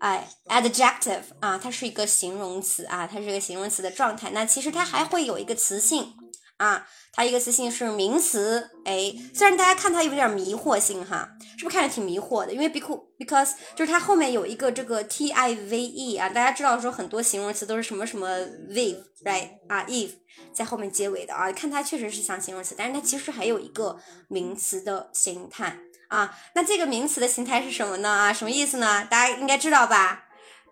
[0.00, 4.32] 哎，adjective 啊，它是一个形容词啊，它是一个形容词的状态。
[4.32, 6.12] 那其实它还会有一个词性
[6.56, 8.70] 啊，它一个词性是名词。
[8.84, 12.52] 哎，虽然大家看它有点迷惑性哈，是不是看着挺迷惑的？
[12.52, 18.28] 因为 because because 就是它后面有一个这个 t i v e 啊，大家知道说很多形容词都是什么什么
[18.68, 20.10] with，right 啊，if
[20.52, 25.78] 在后面结尾的啊，看它确实是像形容词，但是它其实还有一个名词的形态。
[26.08, 28.08] 啊，那这个名词的形态是什么呢？
[28.08, 29.04] 啊，什么意思呢？
[29.10, 30.26] 大家应该知道吧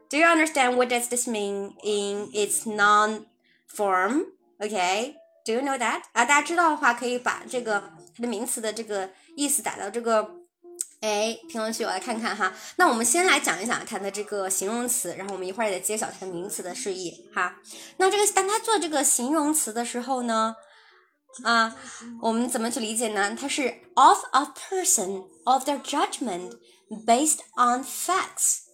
[0.08, 3.24] ？Do you understand what does this mean in its non
[3.74, 6.02] form？OK Do you know that?
[6.12, 7.80] 啊，大家知道的话，可以把这个
[8.16, 10.28] 它的名词的这个意思打到这个
[11.00, 12.52] 哎评论区，我来看看哈。
[12.76, 17.56] 那我们先来讲一讲它的这个形容词，然后我们一会儿再揭晓它的名词的释义哈。
[17.96, 20.54] 那这个当它做这个形容词的时候呢？
[21.44, 21.74] 啊，
[22.20, 23.34] 我们怎么去理解呢？
[23.34, 26.58] 它是 of a person of their judgment
[27.06, 28.64] based on facts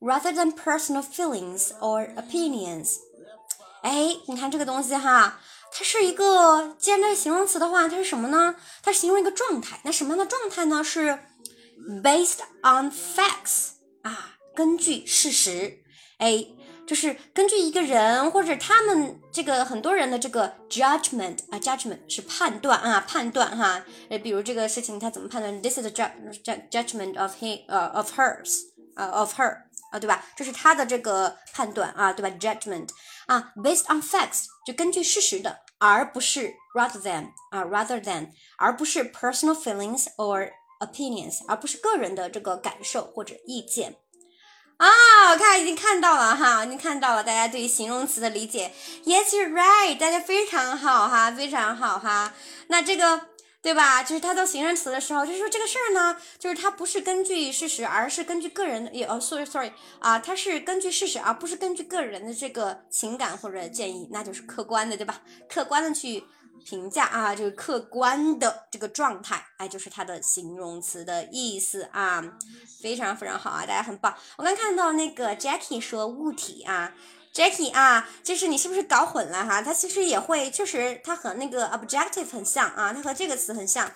[0.00, 2.96] rather than personal feelings or opinions。
[3.82, 5.38] 哎，你看这个东西哈，
[5.72, 8.54] 它是一个，既然它是形容词的话，它是什么呢？
[8.82, 9.80] 它是形容一个状态。
[9.84, 10.82] 那什么样的状态呢？
[10.82, 11.18] 是
[12.02, 13.70] based on facts
[14.02, 15.78] 啊，根据事实。
[16.18, 16.54] A。
[16.88, 28.60] 就是根据一个人或者他们这个很多人的这个 judgment 啊，judgment 是判断啊，判断哈，呃，比如这个事情他怎么判断？This is the judgment of he 呃 of hers
[28.94, 29.54] 啊 of her
[29.92, 30.24] 啊，对吧？
[30.34, 32.88] 这是他的这个判断啊，对吧？judgment
[33.28, 43.96] 啊，based on facts 就根据事实的，而不是 rather than 啊 rather than 而不是 personal feelings or opinions 而不是个人的这个感受或者意见。
[44.78, 44.88] 啊，
[45.32, 48.72] 我看已经看到了哈，已经看到了大家对于形容词的理解。
[49.04, 52.32] Yes, you're right，大家非常好哈，非常好哈。
[52.68, 53.27] 那这个
[53.60, 54.02] 对吧？
[54.02, 58.90] 就是它做形容词的时候，就是说这个事儿呢，就是它不是根据事实，而是根据个人的。
[58.92, 65.22] 也哦，sorry sorry 啊，它是根据事实，而不是根据个人的这个情感或者建议，那就是客观的，对吧？
[65.48, 66.24] 客观的去。
[66.64, 72.22] 评价啊，这个客观的这个状态，哎，就是它的形容词的意思啊，
[72.82, 74.14] 非常非常好啊，大家很棒。
[74.36, 76.92] 我刚看到那个 Jackie 说物体啊
[77.38, 79.62] ，Jackie 啊，就是你是不是搞混了哈？
[79.62, 83.92] 它其实也会，确实它和那个 objective 很像啊，它和这个词很像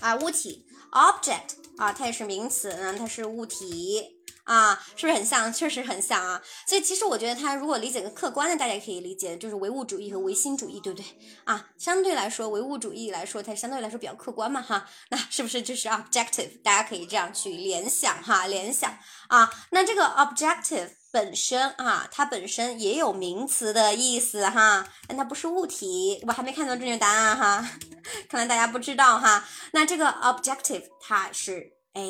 [0.00, 4.14] 啊，物体 object 啊，它也是名词，嗯，它是物体。
[4.46, 5.52] 啊，是不是很像？
[5.52, 6.40] 确实很像啊。
[6.68, 11.04] 所以其实我觉得它如果理解个客观的，大家可以理解就是唯物主义和唯心主义，对不对？
[11.42, 14.88] 啊，相对来说，唯物主义来说，它相对来说比较客观嘛，哈。
[15.10, 16.62] 那是不是就是 objective？
[16.62, 19.52] 大家可以这样去联想哈，联想啊。
[19.70, 26.22] 那这个 objective 本身啊，它本身也有名词的意思哈，但它不是物体。
[26.26, 27.66] 我还没看到正确答案哈，
[28.28, 29.42] 看来大家不知道哈。
[29.72, 32.02] 那这个 objective 它是哎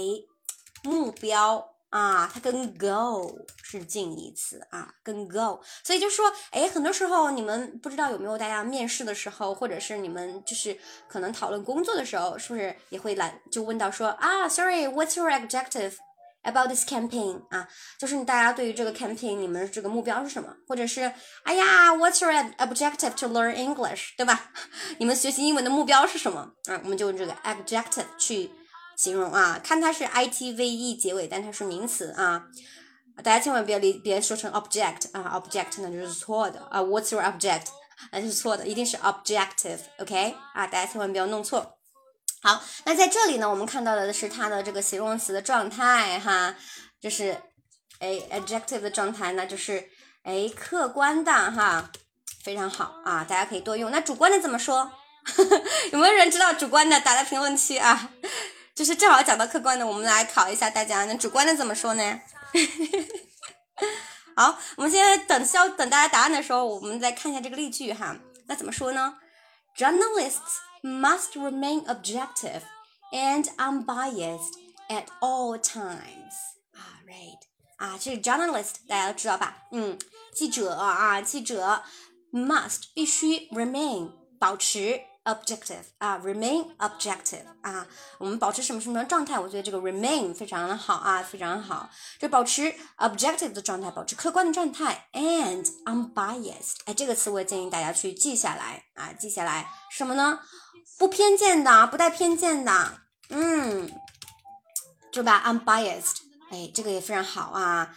[0.82, 1.68] 目标。
[1.88, 10.76] 啊，它跟 go 是近义词啊，跟 go，所以就说，哎，很多时候你们不知道有没有大家面试的时候，或者是你们就是
[11.08, 15.94] 可能讨论工作的时候，是不是也会来就问到说啊，sorry，what's your objective
[16.46, 17.42] about this campaign？
[17.50, 17.68] 啊，
[17.98, 20.54] 就是大家对于这个 campaign，你们这个目标是什么？
[20.66, 24.16] 或者是哎呀，what's your objective to learn English？
[24.16, 24.50] 对吧？
[24.98, 26.52] 你们学习英文的目标是什么？
[26.70, 28.50] 啊，我们就用这个 objective 去。
[28.96, 32.44] 形容啊，看它是 i t v e 结尾，但它是名词啊。
[33.22, 37.66] 大家千万别理别说成 object 啊，object 那就是错的啊，What's your object？
[38.10, 40.34] 那就是错的，一定是 objective，OK？
[40.54, 41.75] 啊，大家千万不要弄错。
[42.46, 46.54] 好，那在这里呢，我们看到的是它的这个形容词的状态哈，
[47.00, 47.36] 就是
[47.98, 49.90] 哎 adjective 的状态，那就是
[50.22, 51.90] 哎客观的哈，
[52.44, 53.90] 非常好啊，大家可以多用。
[53.90, 54.92] 那主观的怎么说？
[55.90, 57.00] 有没有人知道主观的？
[57.00, 58.12] 打在评论区啊！
[58.76, 61.04] 就是正好讲到客观的，我们来考一下大家。
[61.06, 62.20] 那主观的怎么说呢？
[64.36, 68.16] 好，我们现在等消等大家答案的时候，我们再看一下这个例句哈。
[68.46, 69.16] 那怎么说呢
[69.76, 72.61] ？Journalists must remain objective
[73.11, 74.55] and unbiased
[74.89, 76.33] at all times.
[76.73, 77.39] 啊，right
[77.77, 79.67] 啊，这个 journalist 大家都知道吧？
[79.71, 79.97] 嗯，
[80.33, 81.83] 记者啊，记者
[82.31, 85.01] must 必须 remain 保持。
[85.23, 87.85] objective 啊，remain objective 啊，
[88.17, 89.39] 我们保持什么什么状态？
[89.39, 91.87] 我觉得这个 remain 非常的好啊，非常好，
[92.17, 96.77] 就保持 objective 的状态，保持客观的状态，and unbiased。
[96.85, 100.39] 哎，这个词我也建议大家去记下来啊，记下来什么呢？
[100.97, 103.91] 不偏见的，不带偏见的，嗯，
[105.11, 105.43] 是吧？
[105.45, 106.17] unbiased，
[106.51, 107.95] 哎，这个也非常好啊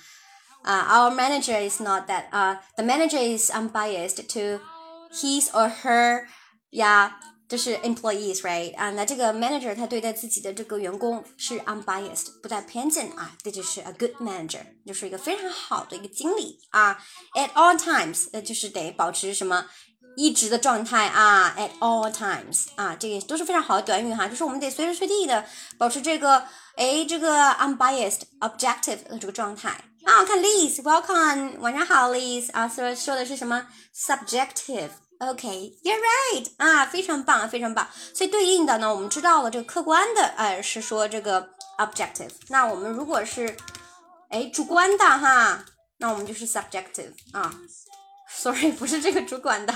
[0.62, 4.64] 啊，our manager is not that 啊，the manager is unbiased to
[5.12, 6.24] his or her
[6.70, 16.98] 呀，就是 employees，right 啊，那这个 manager 他对待自己的这个员工是 unbiased，不带偏见啊，这就是 a good manager，就是一个非常好的一个经理啊。
[17.34, 19.66] At all times，那就是得保持什么
[20.15, 21.55] 一直的状态啊。
[21.57, 25.45] At all times，啊，这个都是非常好的短语哈，就是我们得随时随地的
[25.77, 26.43] 保持这个
[26.75, 29.69] 哎这个 unbiased objective 的这个状态
[30.03, 30.23] 啊。
[30.23, 34.89] 看 Liz，welcome，晚上好，Liz 啊，说说的是什么 subjective。
[35.19, 37.85] OK，you're right 啊，非常棒，非常棒。
[38.13, 42.29] 所以对应的呢，我们知道了这个客观的，哎，是说这个 objective。
[42.47, 43.57] 那我们如果是
[44.29, 45.65] 哎主观的哈，
[45.97, 47.53] 那我们就是 subjective 啊。
[48.39, 49.73] Sorry，不是这个主管的。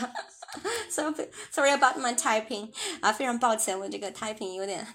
[0.90, 4.88] Sorry，Sorry about my typing 啊，非常抱歉，我这个 typing 有点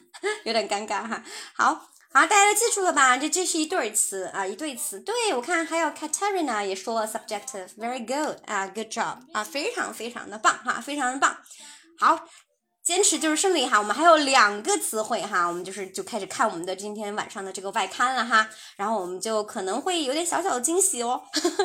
[0.44, 1.22] 有点尴尬哈。
[1.54, 1.88] 好。
[2.10, 3.18] 好，大家都记住了吧？
[3.18, 4.98] 这这是一对词啊，一对词。
[4.98, 11.36] 对我看还有 Katerina 也说了 subjective，very good 啊，good job 啊，非常非常的棒哈，非常的棒。
[11.98, 12.26] 好，
[12.88, 13.78] 坚持就是胜利哈。
[13.78, 18.48] 我们还有两个词汇哈，我们就是就开始看我们的今天晚上的这个外刊了哈。
[18.76, 21.22] 然后我们就可能会有点小小的惊喜哦。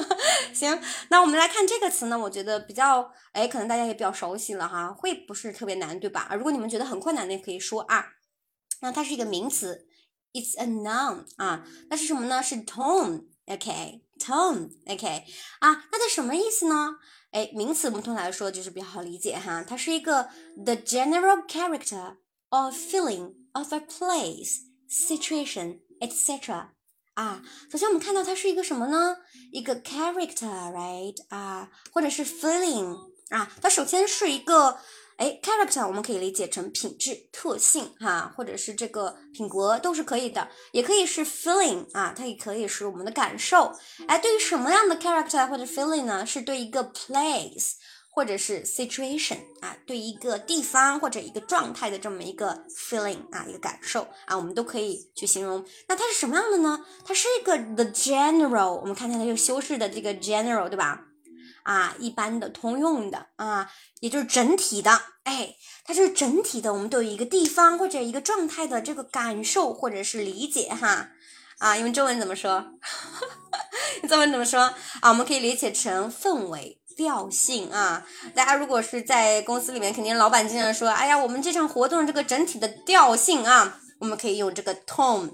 [0.54, 6.28] 行，那我们来看这个词呢，我觉得比较哎，可能大家也比较熟悉了哈，会不是特别难对吧？
[6.36, 8.06] 如果你们觉得很困难的，也可以说啊。
[8.82, 9.88] 那它是一个名词。
[10.34, 12.44] It's a noun 啊，那是什么呢？
[12.44, 15.24] 是 tone，OK，tone，OK
[15.60, 16.98] 啊，那它什么意思呢？
[17.34, 20.30] 哎，名词我们通常来说就是比较好理解哈，它是一个
[20.64, 22.18] the general character
[22.50, 26.68] or feeling of a place, situation, etc.
[27.16, 29.18] 啊，首先我们看到它是一个什么呢？
[29.52, 32.96] 一个 character，right 啊，或者是 feeling
[33.30, 34.78] 啊，它首先是一个。
[35.24, 43.72] 哎，character 我们可以理解成品质、特性哈，或者是这个品格都是可以的，也可以是 feeling 啊，它也可以是我们的感受。
[44.06, 46.26] 哎，对于什么样的 character 或者 feeling 呢？
[46.26, 47.76] 是对一个 place
[48.10, 55.64] 或者是 situation 啊，对一个地方或者一个状态的这么一个 feeling 啊，一个感受啊，我们都可以去形容。
[55.88, 56.86] 那它是什么样的呢？
[57.06, 61.06] 它是一个 the general，我们看它这个修饰的这个 general，对吧？
[61.64, 63.70] 啊，一般的、通用的啊，
[64.02, 65.56] 也就是整体的，哎，
[65.86, 66.74] 它是整体的。
[66.74, 71.10] 我们对一个地方或者一个状态的这个感受或者是理解哈，
[71.60, 72.66] 啊，因为中文怎么说？
[74.10, 74.60] 中文怎么说
[75.02, 75.10] 啊？
[75.10, 78.06] 我们可以理解成氛围、调性啊。
[78.36, 85.32] 大家如果是在公司里面，肯定老板经常说，哎呀，我们这场活动这个整体的调性啊，我们可以用这个 tone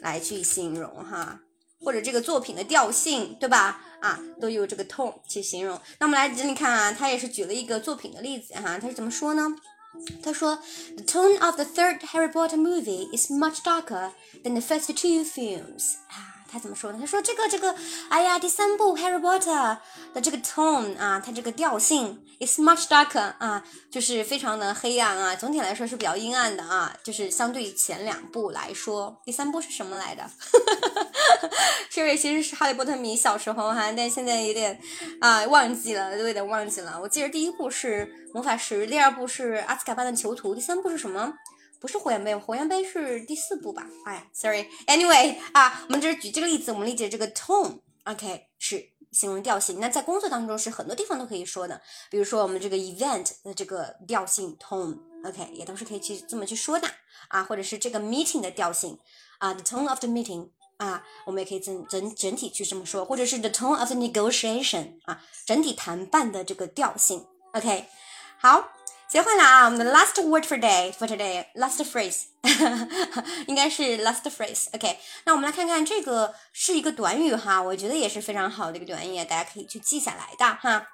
[0.00, 1.40] 来去形容哈，
[1.80, 3.82] 或者这个作品的调性，对吧？
[4.00, 5.80] 啊，都有这个 tone 去形容。
[5.98, 8.78] 那我们来这里看啊，他也是举了一个作品的例子哈。
[8.78, 9.42] 他是怎么说呢？
[10.22, 10.58] 他说
[10.96, 14.10] ，The tone of the third Harry Potter movie is much darker
[14.44, 15.94] than the first two films。
[16.50, 16.98] 他怎么说呢？
[17.00, 17.74] 他说这个这个，
[18.08, 19.40] 哎呀，第三部《Harry Potter》
[20.14, 25.34] 的这个 tone 啊，它这个调性 is much darker 啊，就是非常的黑暗啊。
[25.34, 30.28] 总体来说是比较阴暗的啊，就是相对于前两部来说，第三部是什么来的？
[31.90, 34.78] 是因为其实是哈利波特迷，小时候哈，但现在有点
[35.20, 36.98] 啊忘记了，都有点忘记了。
[37.00, 41.32] 我记得第一部是魔法石，第二部是阿兹卡班的囚徒，第三部是什么？
[41.86, 43.86] 不是火焰杯，火焰杯是第四部吧？
[44.06, 49.78] 哎，sorry，anyway 啊，我们这是举这个例子，我们理解这个 tone，OK 是形容调性。
[49.78, 51.80] 那在工作当中是很多地方都可以说的，
[52.10, 56.88] 比如说我们这个 event 的这个调性 tone，OK 也都是可以去这么去说的
[57.28, 58.98] 啊，或者是这个 meeting 的调性
[59.38, 67.24] 啊，the tone of the meeting 啊，我们也可以整整整体去这么说，或者是 the tone of the negotiation 啊，整体谈判的这个调性。
[67.52, 67.86] OK，
[68.40, 68.72] 好，
[69.08, 72.24] 学会了啊，我们的 last word for day for today，last phrase
[73.46, 74.66] 应该是 last phrase。
[74.74, 80.88] OK，那我们来看看这个是一个短语哈，我觉得也是非常好的一个短语，大家可以去记下来的哈。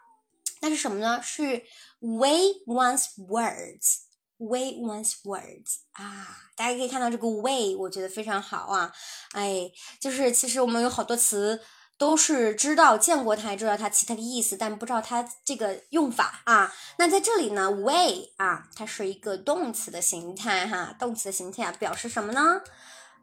[0.60, 1.20] 那是什么呢？
[1.22, 1.64] 是
[2.00, 4.02] weigh one's words。
[4.38, 8.92] weigh one's words 啊，大家可以看到这个 weigh，我觉得非常好啊。
[9.30, 11.62] 哎，就是其实我们有好多词
[12.02, 16.74] 都是知道见过它，也知道它其他的意思，但不知道它这个用法啊。
[16.98, 22.60] 那在这里呢，weigh 啊，它是一个动词的形态哈，动词的形态啊，表示什么呢？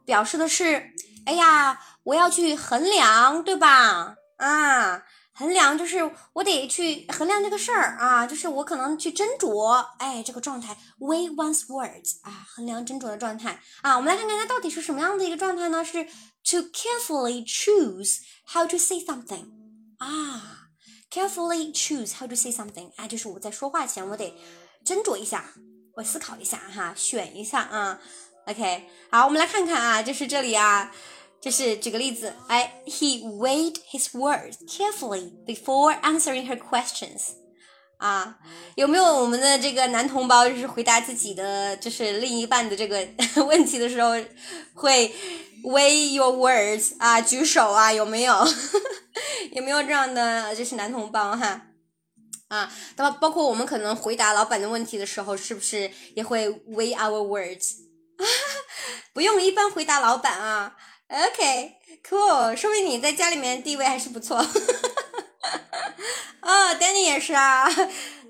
[0.06, 0.94] 表示的是，
[1.26, 4.14] 哎呀，我要去衡量，对吧？
[4.38, 5.02] 啊。
[5.32, 13.96] 衡量就是我得去衡量这个事儿啊，就是我可能去斟酌，哎，这个状态 weigh one's words 啊，衡量斟酌的状态啊。
[13.96, 15.82] 我们来看看它到底是什么样的一个状态呢？
[15.82, 16.06] 是
[16.43, 19.45] to carefully choose how to say something
[19.97, 20.69] 啊，
[21.09, 24.33] carefully choose how to say something，哎，就是我在说话前我得
[24.85, 25.53] 斟酌一下，
[25.95, 27.99] 我思考一下哈，选一下啊。
[28.47, 30.93] OK，好，我们来看看啊，就是这里啊。
[31.41, 37.35] 就是举个例子，哎，He weighed his words carefully before answering her questions。
[38.00, 38.34] 啊，
[38.76, 43.06] 有没有我们的这个男同胞，就是回答自己的就是另一半的这个
[43.46, 44.12] 问题的时候，
[44.72, 45.14] 会
[45.62, 47.20] weigh your words 啊？
[47.20, 47.92] 举手啊？
[47.92, 48.34] 有没有？
[49.52, 51.66] 有没有这样的就是男同胞哈？
[52.48, 57.74] 啊，那么包括我们可能回答老板的问题的时候，是不是也会 weigh our words？
[59.12, 60.74] 不用，一般回答老板啊。
[61.08, 64.42] OK，cool，说明你在家里面地位还是不错。
[66.42, 67.68] 哦， Danny 也是啊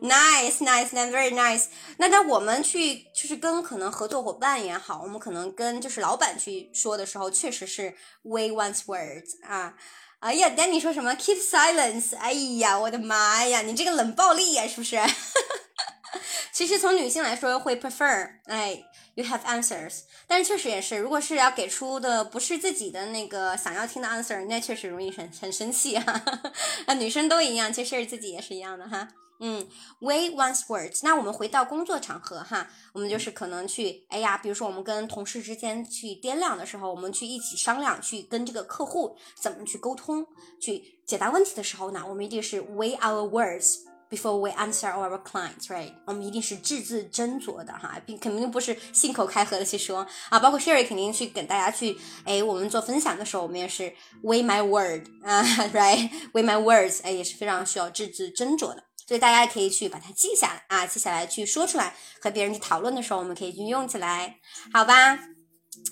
[0.02, 1.66] ，nice，nice，very nice。
[1.98, 9.74] 那当我们去就是跟可能合作伙伴也好，我们可能跟就是老板去说的时候，确实是 we once words 啊。
[10.20, 12.16] 哎呀，Danny 说什么 keep silence？
[12.16, 14.98] 哎呀，我的妈呀，你这个冷暴力呀，是不是？
[16.52, 18.84] 其实从女性来说会 prefer，哎。
[19.16, 26.22] You have answers，但是确实也是，如果是要给出的不是自己的那个想要听的 answer，那确实容易很很生气哈。
[26.86, 29.08] 啊，女生都一样，其实自己也是一样的哈。
[29.42, 29.66] 嗯
[30.00, 31.00] ，weigh one's words。
[31.02, 40.26] 那我们回到工作场合哈，我们就是可能去，哎呀，比如说我们跟同事之间去掂量的时候，我们去一起商量，去跟这个客户怎么去沟通，
[40.60, 43.89] 去解答问题的时候呢，我们一定是 we our words。
[44.10, 45.92] Before we answer our clients, right？
[46.04, 50.38] 我们一定是字字斟酌的哈，并肯定不是信口开河的去说啊。
[50.40, 53.92] 包括 Sherry 肯定去跟大家去，哎，我们做分享的时候，我们也是
[54.24, 55.40] weigh my word 啊，
[55.72, 58.82] right？weigh my words，哎，也是非常需要字字斟酌的。
[59.06, 64.40] 所以大家也可以去把它记下来啊，记下来去说出来，和别人去讨论的时候，我们可以运用起来，
[64.72, 65.20] 好吧？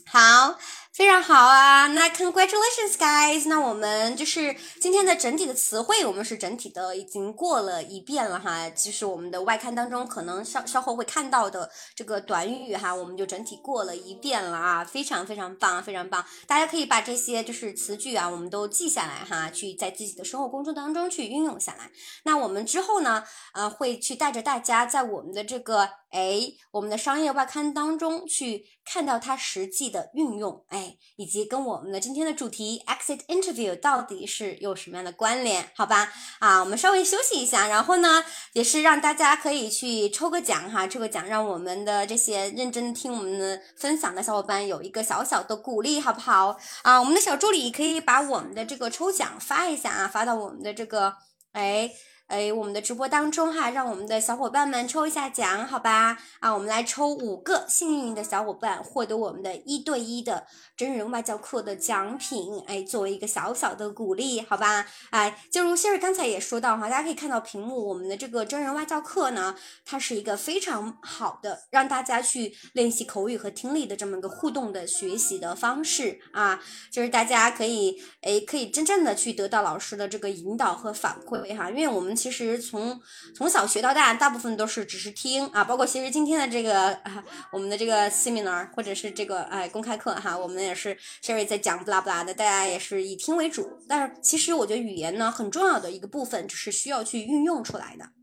[0.07, 0.59] 好。
[0.99, 21.93] 非常好啊，那 congratulations guys，那我们就是今天的整体的词汇，我们是整体的已经过了一遍了哈，就是我们的外刊当中可能稍稍后会看到的这个短语哈，我们就整体过了一遍了啊，非常非常棒，非常棒，大家可以把这些就是词句啊，我们都记下来哈，去在自己的生活工作当中去运用下来。
[22.25, 23.23] 那我们之后呢，
[23.55, 25.91] 呃，会去带着大家在我们的这个。
[26.11, 26.41] 哎，
[26.71, 35.71] 我们的商业外刊当中去看到它实际的运用，哎，以及跟我们的今天的主题 exit interview 到底是有什么样的关联？
[35.77, 38.25] 好吧，啊，我们稍微休息一下，然后呢，
[38.55, 46.57] 也是让大家可以去抽个奖哈，抽个奖，让我们的这些认真听我们的分享的小伙伴有一个小小的鼓励，好不好？
[46.83, 51.15] 啊，我们的小助理可以把我们的这个抽奖发一下啊，发到我们的这个，
[51.53, 51.93] 哎。
[52.29, 56.19] 哎，我们的直播当中哈，让我们的小伙伴们抽一下奖，好吧？
[56.41, 62.63] 啊，我们来抽五个幸运的小伙伴，获得我们的一对一的真人外教课的奖品。
[62.67, 64.87] 哎，作为一个小小的鼓励，好吧？
[65.09, 69.57] 哎，就如希儿刚才也说到哈，大家可以看到屏幕，我们的这个真人外教课呢，
[69.87, 76.61] 它是一个非常好的让大家去练习口语和听力的这么一个互动的学习的方式啊，
[76.91, 82.18] 就是大家可以哎，可以真正的去得到老师的这个引导和反馈哈，因为我们。
[82.19, 83.01] 其实从
[83.35, 93.79] 从小学到大，大部分都是只是听啊，包括其实今天的这个啊，我们的这个 seminar 或者是这个哎公开课哈，我们也是 Sherry 在讲不拉不拉的，大家也是以听为主。
[93.89, 98.18] 但是其实我觉得语言呢很重要的一个部分，就是需要去运用出来的。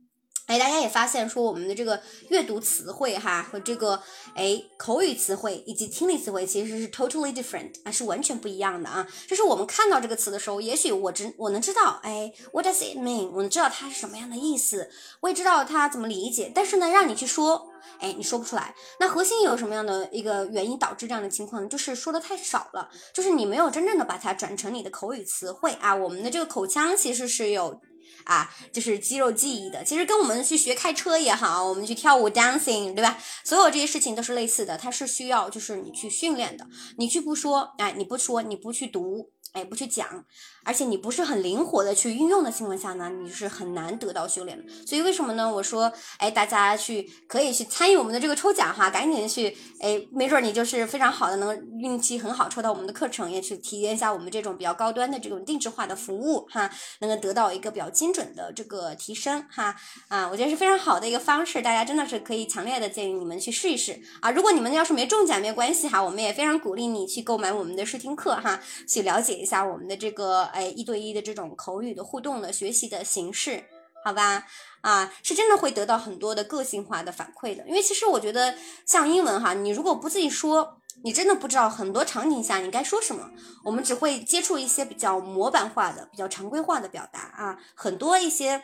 [0.47, 3.99] 哎，大家也发现说我们的这个阅读词汇哈和这个
[4.35, 9.07] 哎口语词汇以及听力词汇其实是 totally different 啊，是完全不一样的啊。
[9.27, 14.87] 就是我们看到这个词的时候，也许我知我能知道哎 what does it mean，我能知道它是什么样的意思，
[15.21, 17.67] 我也知道它怎么理解，但是呢，让你去说，
[17.99, 18.75] 哎，你说不出来。
[18.99, 21.67] 那核心有什么样的一个原因导致这样的情况呢？
[21.67, 25.95] 就是说的太少了，就是你没有真正的把它转成你的口语词汇啊。
[25.95, 27.81] 我们的这个口腔其实是有。
[28.26, 33.17] 啊，就是肌肉记忆的，其实跟我们去学开车也好，我们去跳舞 dancing，对吧？
[33.43, 36.67] 所有这些事情都是类似的，它是需要就是你去训练的，
[36.97, 39.32] 你去不说，哎，你不说，你不去读。
[39.53, 40.26] 哎，不去讲，
[40.66, 44.63] 而且你不是很灵活的去运用的情况下呢，你是很难得到修炼的。
[44.86, 45.49] 所以为什么呢？
[45.49, 56.68] 我说，哎，大家去可以去参与我们的这个抽奖哈，赶紧去，哎，没准你就是非常好的，能运气很好抽到我们的课程，也去体验一下我们这种比较高端的这种定制化的服务哈，
[56.99, 59.76] 能够得到一个比较精准的这个提升哈
[60.07, 64.32] 啊，我觉得是非常好的一个方式，大家真的是可以强烈的建议你们去试一试啊。
[64.32, 69.36] 如果你们要是没中奖没关系哈，我们也非常鼓励你去购买我们的试听课哈，去了解。
[69.36, 73.66] 一下我们的这个哎一对一的这种口语的互动的学习的形式，
[74.03, 74.45] 好吧？
[74.80, 77.68] 啊，是真的会得到很多的个性化的反馈的。
[77.68, 83.30] 因为其实我觉得像英文哈，你如果不自己说，你真的不知道很多场景下你该说什么。
[83.64, 88.64] 我们只会接触一些比较模板化的、比较常规化的表达啊，很多一些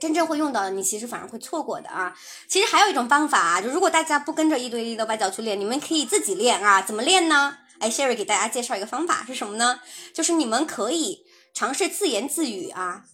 [0.00, 2.16] 真正会用到的，你其实反而会错过的啊。
[2.48, 6.80] 其实还有一种方法啊，就如果大家不跟着一对一的外教去练，你们可以自己练啊。
[6.80, 7.58] 怎么练呢？
[7.80, 9.80] 哎，Sherry 给大家介绍一个方法是什么呢？
[10.14, 13.04] 就是你们可以尝试自言自语啊。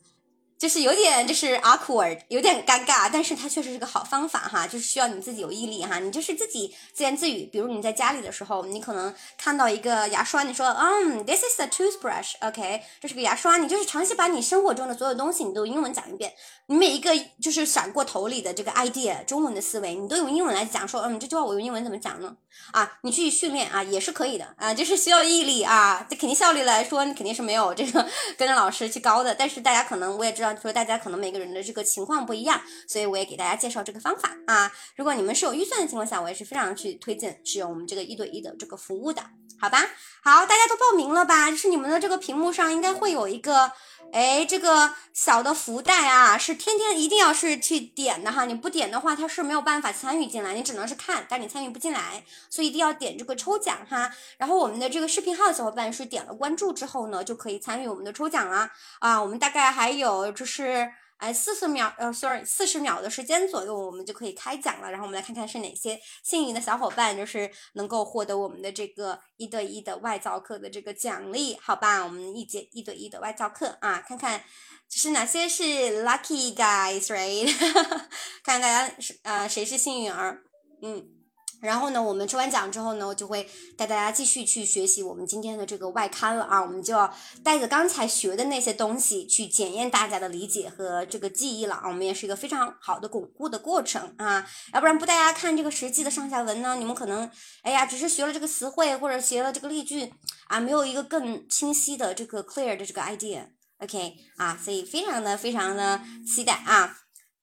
[0.59, 16.33] 就是有点就是 awkward，有点尴尬，但是它确实是个好方法哈，就是需要你自己有毅力哈，你就是自己自言自语，比如你在家里的时候，你可能看到一个牙刷，你说，嗯，this is a toothbrush，OK，这是个牙刷，你就是长期把你生活中的所有东西你都英文讲一遍，
[16.69, 17.11] 你每一个
[17.41, 22.37] 就是闪过头里的这个 idea，中文的思维，你都用英文来讲，说，嗯，这句话我用英文怎么讲呢？
[22.73, 28.05] 啊，你去训练啊，也是可以的啊，就是需要毅力啊，这肯定效率来说，你肯定是没有这个
[28.37, 30.57] 跟着老师去高的，但是大家可能我也知道。
[30.57, 34.73] 说大家可能每个人的这个情况不一样，所以我也给大家介绍这个方法啊。
[34.97, 39.23] 如果你们是有预算的情况下，我也是非常去推荐使用我们这个一对一的这个服务的，
[39.61, 39.79] 好吧？
[40.25, 41.51] 好，大家都报名了吧？
[41.51, 43.71] 就是你们的这个屏幕上应该会有一个，
[44.13, 48.47] 哎，这个小的福袋啊，是天天一定要是去点的哈。
[48.47, 54.11] 你不点的话，它是没有办法参与进来，你只能是看，但你参与不进来，所以一定要点这个抽奖哈。
[54.39, 59.23] 然后我们的这个视频号小伙伴是点了关注之后呢，就可以参与我们的抽奖了啊。
[59.23, 60.91] 我们大概还有就是。
[61.19, 64.91] 哎，四十秒，呃，sorry，四十秒的时间左右，我们就可以开奖了。
[64.91, 72.05] 然后我们来看看是哪些幸运的小伙伴，就是能够获得我们的这个一对一的外教课的这个奖励，好吧？
[72.05, 74.45] 我们一节一对一的外教课啊，看看
[74.91, 75.63] 是哪些是
[76.05, 77.51] lucky guys，right？
[78.45, 80.43] 看看大家是呃谁是幸运儿，
[80.83, 81.16] 嗯。
[81.61, 86.61] 然后呢，我们抽完奖之后呢，我就会带大家继续去学习我们今天的这个外刊了啊。
[86.61, 91.89] 我们就要带着刚才学的那些东西去检验大家的理解和这个记忆了啊。
[91.89, 94.47] 我们也是一个非常好的巩固的过程啊。
[94.73, 97.31] 要不然不带大家看这个实际的上下文呢，你们可能
[97.63, 100.13] 哎呀，只是学了这个词汇或者学了这个例句
[100.49, 103.49] 啊，没有一个更清晰的这个 clear 的这个 idea。
[103.79, 106.97] OK 啊，所以非常的非常的期待啊。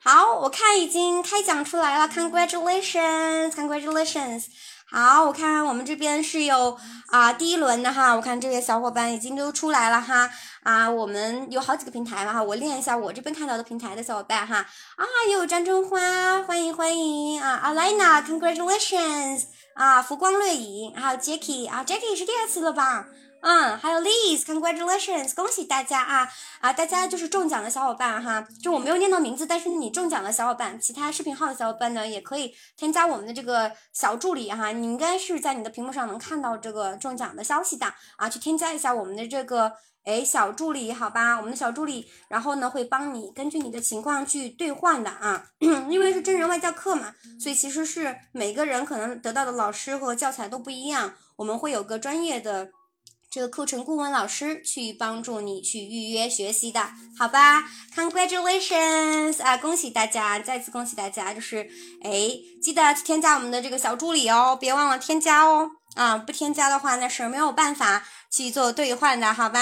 [0.05, 4.47] 好，我看已经开奖出来了，Congratulations，Congratulations。
[4.91, 6.77] 好，我看我们这边是有
[7.07, 10.29] 啊第一轮的哈，我看这些小伙伴已经都出来了哈
[10.63, 19.43] 啊，我们有好几个平台了哈，我练一下我这边看到的平台的小伙伴哈啊，有张春花，欢迎欢迎啊，Alina，Congratulations，
[19.73, 23.07] 啊，浮光掠影，还有 Jackie 啊，Jackie 是第二次了吧？
[23.43, 26.29] 嗯，还有 Liz，Congratulations，恭喜大家啊
[26.61, 26.71] 啊！
[26.71, 34.71] 大家就是中奖的小伙伴哈，就我没有念到名字，但是你中奖的小伙伴，其他视频号的小伙伴呢，也可以添加我们的这个小助理哈。
[34.71, 37.85] 你应该是在你的屏幕上能看到这个中奖的消息的
[38.15, 39.73] 啊，去添加一下我们的这个
[40.05, 41.35] 哎小助理，好吧？
[41.35, 52.69] 我们的小助理，然后呢会帮你根据你的情况去兑换的啊， 因为是真人外教课嘛，所以其实是每个人可能得到的老师和教材都不一样，我们会有个专业的。
[53.33, 57.63] 这个课程顾问老师去帮助你去预约学习的，好吧
[57.95, 61.67] ？Congratulations 啊，恭喜大家，再次恭喜大家，就是
[62.03, 62.29] 哎，
[62.61, 65.71] 记得去添加我们的这个小助理哦，别忘了添加哦。
[65.95, 69.59] 啊，不添加的话那是没有办法去做兑换的，好吧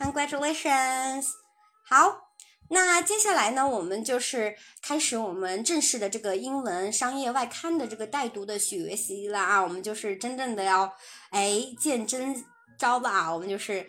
[0.00, 1.24] ？Congratulations，
[1.88, 2.32] 好，
[2.70, 10.92] 那接下来呢，我们就是开始我们正式的这个英文商业外刊的这个带读的学习了啊，我们就是真正的要
[11.30, 12.44] 哎见真。
[12.78, 13.88] 招吧，我们就是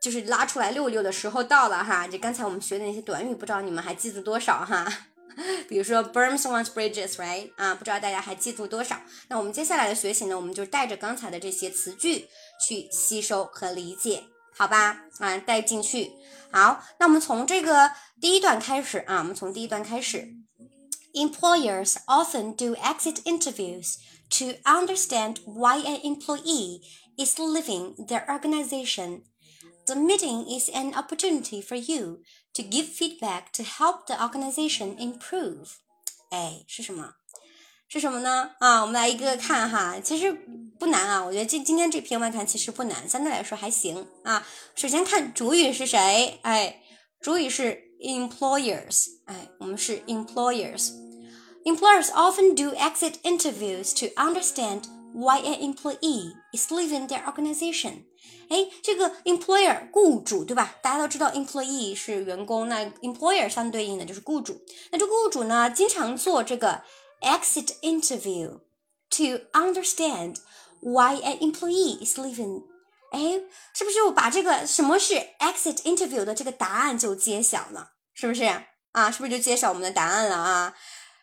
[0.00, 2.06] 就是拉出来溜溜的时候到了哈。
[2.06, 4.86] 就刚才我们学的那些短语，不知道你们还记得多少哈？
[5.68, 7.50] 比如说 burn someone's bridges，right？
[7.56, 9.00] 啊，不知道大家还记住多少？
[9.28, 12.28] 那我们接下来的学习呢，我们就带着刚才的这些词句
[12.64, 14.22] 去吸收和理解，
[14.56, 15.00] 好吧？
[15.18, 16.12] 啊，带进去。
[16.52, 20.28] 好，那我们从这个第一段开始啊，我们从第一段开始。
[21.14, 23.96] Employers often do exit interviews
[24.30, 26.80] to understand why an employee
[27.17, 29.23] is leaving their organization.
[29.85, 32.21] The meeting is an opportunity for you
[32.53, 35.69] to give feedback to help the organization improve。
[36.29, 37.15] 哎，是什么？
[37.87, 38.51] 是什么呢？
[38.59, 39.99] 啊，我们来一个个看哈。
[39.99, 40.31] 其实
[40.77, 44.45] 不难啊，我觉得今今天这篇外谈其实不难，相对来说还行啊。
[44.75, 46.39] 首先看主语是谁？
[46.43, 46.83] 哎，
[47.19, 49.07] 主语是 employers。
[49.25, 54.83] 哎，我们是 employers。Employers often do exit interviews to understand
[55.14, 58.04] why an employee is leaving their organization。
[58.48, 60.76] 哎，这个 employer 雇主对吧？
[60.82, 64.60] 大家都知道 employee 是员工，那 employer 相对应的就是雇主。
[64.90, 66.82] 那这雇主呢，经常做这个
[67.20, 68.60] exit interview
[69.10, 70.36] to understand
[70.80, 72.64] why an employee is leaving。
[73.12, 73.40] 哎，
[73.72, 77.92] 是不是就把这个什么是 exit interview 的这个答案就揭晓了？
[78.12, 78.44] 是不是
[78.92, 79.10] 啊？
[79.10, 80.74] 是不是就揭晓我们的答案了啊？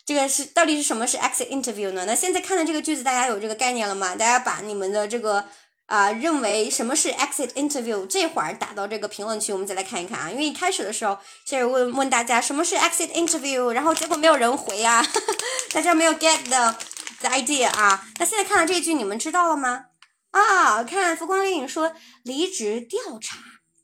[0.05, 2.05] 这个是到底是什么是 exit interview 呢？
[2.05, 4.15] 那现在看的这个句子，大家有这个概念了吗？
[4.15, 5.45] 大家把你们的这个
[5.85, 10.31] 啊认为什么是 exit interview 这会儿打到这个评论区，我们再来看一看啊。
[10.31, 15.05] 因为一开始的时候，就是问问大家什么是 exit interview，然后结果没有人回啊，
[15.71, 16.75] 大家没有 get the
[17.21, 18.07] the idea 啊。
[18.17, 19.85] 那现在看到这句，你们知道了吗？
[20.31, 21.93] 啊，看浮光掠影说
[22.23, 23.37] 离职调查，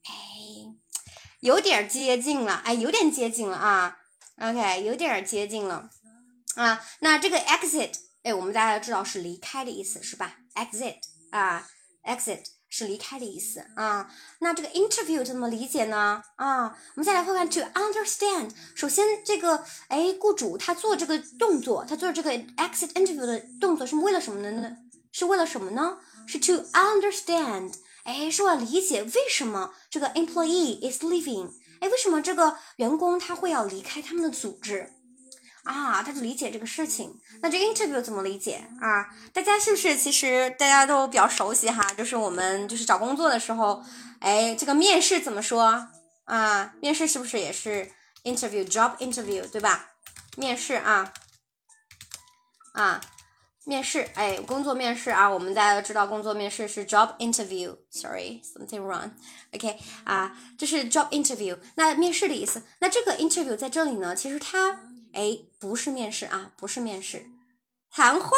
[0.05, 0.73] 哎，
[1.41, 3.97] 有点接近了，哎，有点接近了啊。
[4.39, 5.89] OK，有点接近了。
[6.57, 7.93] 啊，那这个 exit，
[8.23, 10.95] 哎，我们大家知道是离开的意思，是吧？exit
[11.29, 11.67] 啊
[12.03, 14.11] ，exit 是离开的意思啊。
[14.39, 16.23] 那这个 interview 怎么理解呢？
[16.35, 18.49] 啊，我们再来看看 to understand。
[18.73, 24.77] 首先，这个哎，雇主他做这个动作，他做这个 exit interview 的动作是为了什么呢？
[25.11, 25.99] 是为了什么呢？
[26.25, 31.51] 是 to understand，哎，是为理解为什么这个 employee is leaving，
[31.81, 34.91] 哎，为什么这个员工他会要离开他们的组织？
[35.67, 37.19] 啊，他就理解这个事情。
[37.41, 39.05] 那这 interview 怎么理解啊？
[39.33, 41.83] 大家是不是其实大家都比较熟悉哈？
[41.97, 43.83] 就是我们就是找工作的时候，
[44.19, 45.87] 哎，这个面试怎么说
[46.23, 46.73] 啊？
[46.81, 47.91] 面试是不是也是
[48.23, 49.89] interview，job interview 对吧？
[50.37, 51.13] 面试啊
[52.73, 53.01] 啊，
[53.65, 57.75] 面试哎，工作面试啊，我们大家都知道工作面试是 job interview。
[57.91, 59.11] Sorry，something wrong。
[59.53, 61.57] OK 啊，这是 job interview。
[61.75, 64.79] 那面试的意思，那这个 interview 在这里呢，其实它。
[65.17, 67.25] 哎，不是面试啊，不是面试，
[67.89, 68.29] 谈话。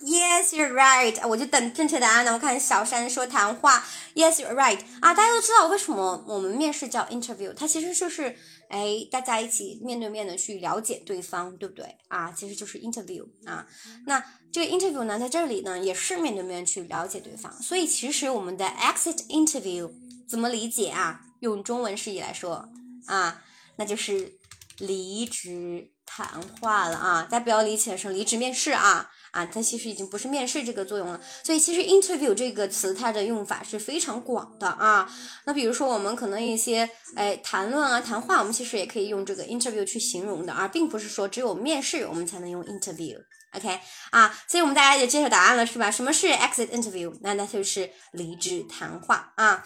[0.00, 1.28] Yes, you're right。
[1.28, 2.32] 我就等正确答案呢。
[2.32, 3.84] 我看小山说谈话。
[4.14, 4.80] Yes, you're right。
[5.02, 8.38] 啊，大家都知道为什么我们面试叫 interview，它其实就是
[8.70, 12.32] 哎，大家一起面对面的去了解对方，对不对啊？
[12.32, 13.66] 其实就是 interview 啊。
[14.06, 17.52] 那这个 interview 呢，在这里呢，也是面对面去了解对方。
[17.62, 19.92] 所以其实我们的 exit interview
[20.26, 21.20] 怎么理解啊？
[21.40, 22.70] 用中文释义来说
[23.04, 23.42] 啊，
[23.76, 24.38] 那就是
[24.78, 25.90] 离职。
[26.06, 26.28] 谈
[26.60, 31.20] 话了啊，大家不要理解成离职面试啊啊，它其实已经不是面试这个作用了。
[31.42, 35.10] 所以其实 interview 这个词它的用法是非常广的啊。
[35.44, 43.16] 那比如说我们可能一些哎谈论啊谈话，我们其实也可以用这个 interview 去形容的啊，并不是说只有面试我们才能用 interview。
[43.52, 43.80] OK
[44.10, 45.90] 啊，所以我们大家也揭晓答案了是吧？
[45.90, 47.16] 什么是 exit interview？
[47.22, 49.64] 那那就是离职谈话啊。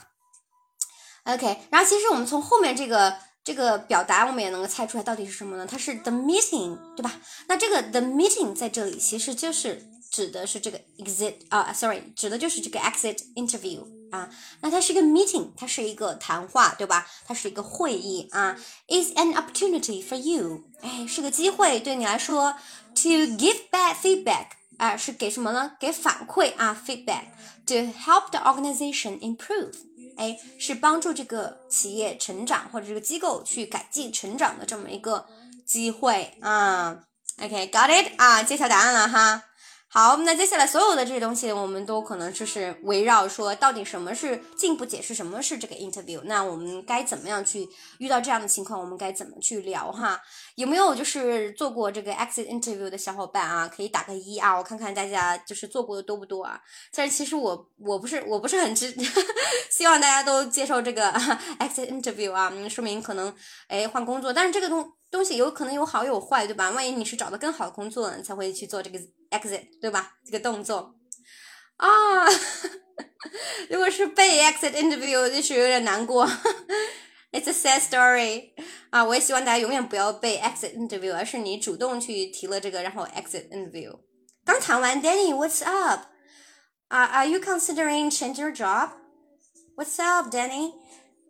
[1.24, 3.18] OK，然后其实我们从后面这个。
[3.48, 5.66] 这个表达我们也能够猜出来到底是什么呢？
[5.66, 7.18] 它是 the meeting，对吧？
[7.46, 14.28] 那这个 the meeting 在这里其实就是指的是这个 exit 啊，sorry，指的就是这个 exit interview 啊。
[14.60, 17.06] 那它是一个 meeting，它是一个谈话，对吧？
[17.24, 18.54] 它是一个会议啊。
[18.86, 22.54] Is an opportunity for you，哎，是个机会对你来说。
[22.96, 25.72] To give back feedback，啊，是给什么呢？
[25.80, 27.28] 给反馈啊，feedback
[27.68, 29.74] to help the organization improve。
[30.16, 35.26] 哎，是帮助这个企业成长或者这个机构去改进成长的这么一个
[35.64, 37.04] 机会啊。
[37.40, 39.44] OK，got it 啊，揭晓答案了哈。
[39.90, 46.20] 好，那接下来所有的这些东西，我们都可能就是围绕说，到底什么是进一步解释什么是这个 interview？
[46.24, 47.66] 那我们该怎么样去
[47.98, 48.78] 遇到这样的情况？
[48.78, 50.20] 我们该怎么去聊哈？
[50.56, 53.66] 有没有就是做过这个 exit interview 的小伙伴啊？
[53.66, 56.60] 可以打个一啊，我看看大家就是做过的多不多啊？
[56.94, 58.94] 但是其实我我不是我不是很知，
[59.72, 61.10] 希望大家都接受这个
[61.60, 63.34] exit interview 啊，说明可能
[63.68, 64.92] 哎换工作，但是这个东。
[65.10, 66.70] 东西有可能有好有坏，对吧？
[66.70, 68.98] 万一你是找到更好的工作，你才会去做这个
[69.30, 70.14] exit，对吧？
[70.24, 70.94] 这个动作
[71.76, 72.26] 啊，
[73.70, 76.26] 如果是被 exit interview，就是有点难过。
[77.30, 78.52] It's a sad story
[78.90, 83.98] 啊，我也希望大家永远不要被 exit interview，而是你主动去提了这个，然后 exit interview。
[84.44, 86.06] 刚谈完，Danny，what's up？
[86.88, 90.72] 啊，Are you considering change your job？What's up, Danny?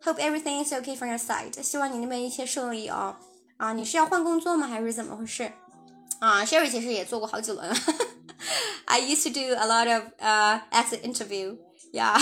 [0.03, 1.61] Hope everything is okay from your side.
[1.61, 3.17] 希望你那边一切顺利哦。
[3.58, 4.66] 啊，你是要换工作吗？
[4.66, 5.52] 还是怎么回事？
[6.20, 7.68] 啊，Sherry 其实也做过好几轮。
[8.86, 11.56] I used to do a lot of uh exit interview.
[11.92, 12.20] Yeah.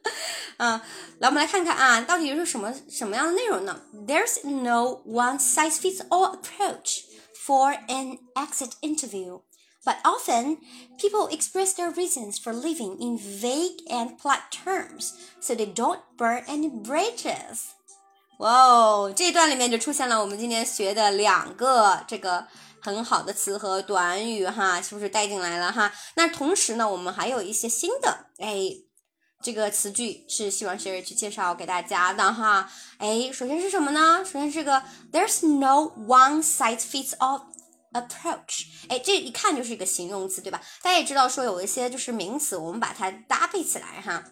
[0.57, 0.81] 嗯，
[1.19, 3.81] 来我们来看看啊，到底是什么什么样的内容呢？
[3.93, 7.03] There's no one size fits all approach
[7.45, 9.41] for an exit interview.
[9.85, 10.57] But often,
[10.97, 16.43] people express their reasons for leaving in vague and polite terms, so they don't burn
[16.47, 17.73] any bridges.
[18.38, 22.46] 哇哦，这段里面就出现了我们今天学的两个这个
[22.80, 25.92] 很好的词和短语哈，是不是带进来了哈？
[26.16, 28.70] 那同时呢，我们还有一些新的哎，
[29.42, 32.70] 这个词句是希望 Sherry 去介绍给大家的哈。
[32.98, 34.24] 哎，首先是什么呢？
[34.24, 34.82] 首先是个
[35.12, 37.54] There's no one size fits all。
[37.94, 40.60] approach，哎，这一看就是一个形容词，对吧？
[40.82, 44.24] 大家也知道说有一些就是名词，我们把它搭配起来哈，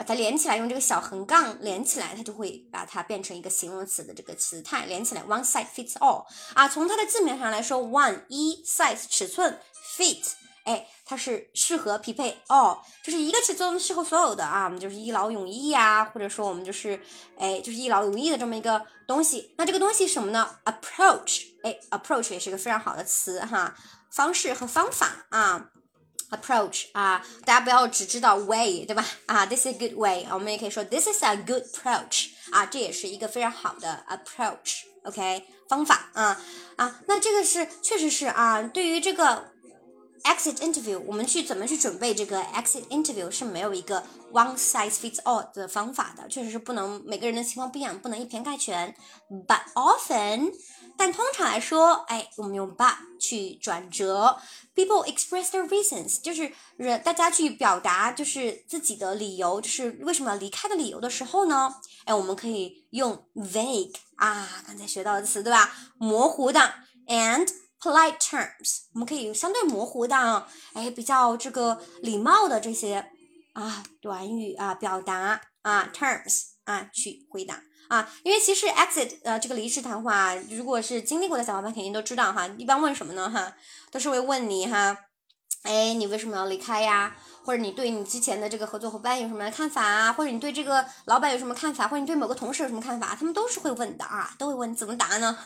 [0.00, 5.22] 把它连起来，用这个小横杠连起来，它就会把它变成一个形容词的这个词态连起来。
[5.24, 6.24] One size fits all
[6.54, 9.60] 啊，从它的字面上来说，one 一 size 尺寸
[9.98, 10.24] fit。
[10.64, 16.98] 哎，它是适合匹配 all，，就是一个尺寸适合所有的啊，我们就是一劳永逸呀，或者说我们就是
[17.36, 19.54] 哎，就是一劳永逸的这么一个东西。
[19.58, 23.76] 那这个东西什么呢？approach，哎，approach 也是一个非常好的词哈，
[24.10, 25.70] 方式和方法啊
[26.30, 29.04] ，approach 啊，大家不要只知道 way 对吧？
[29.26, 36.40] 啊，this is a good way，我们也可以说 this is a good approach 啊，这也是一个非常好的 approach，OK，方法啊
[36.76, 39.50] 啊，那这个是确实是啊，对于这个。
[40.24, 48.94] exit interview，我们去怎么去准备这个 exit interview 是没有一个 one size fits all 的方法的，确实是不能每个人的情况不一样，不能一偏概全。
[49.48, 50.52] But often，
[51.00, 54.38] 但通常来说，哎，我们用 but 去转折。
[54.74, 61.74] People express their reasons，就是人大家去表达就是自己的理由，就是为什么要离开的理由的时候呢？
[62.04, 65.74] 哎，我们可以用 vague 啊，刚才学到的词对吧？
[65.96, 66.74] 模糊的
[67.06, 67.48] and。
[67.82, 73.10] polite terms，我们可以相对模糊的，哎，比较这个礼貌的这些
[73.54, 83.52] 啊短语啊表达啊 terms 啊去回答啊，因为其实 exit 呃这个离职谈话，如果是经历过的小伙伴肯定都知道哈，一般问什么呢哈，
[83.90, 84.96] 都是会问你哈，
[85.64, 87.16] 哎，你为什么要离开呀？
[87.42, 90.12] 或者你对你之前的这个合作伙伴有什么看法啊？
[90.12, 91.88] 或者你对这个老板有什么看法？
[91.88, 93.16] 或者你对某个同事有什么看法？
[93.18, 95.36] 他们都是会问的啊，都会问怎么答呢？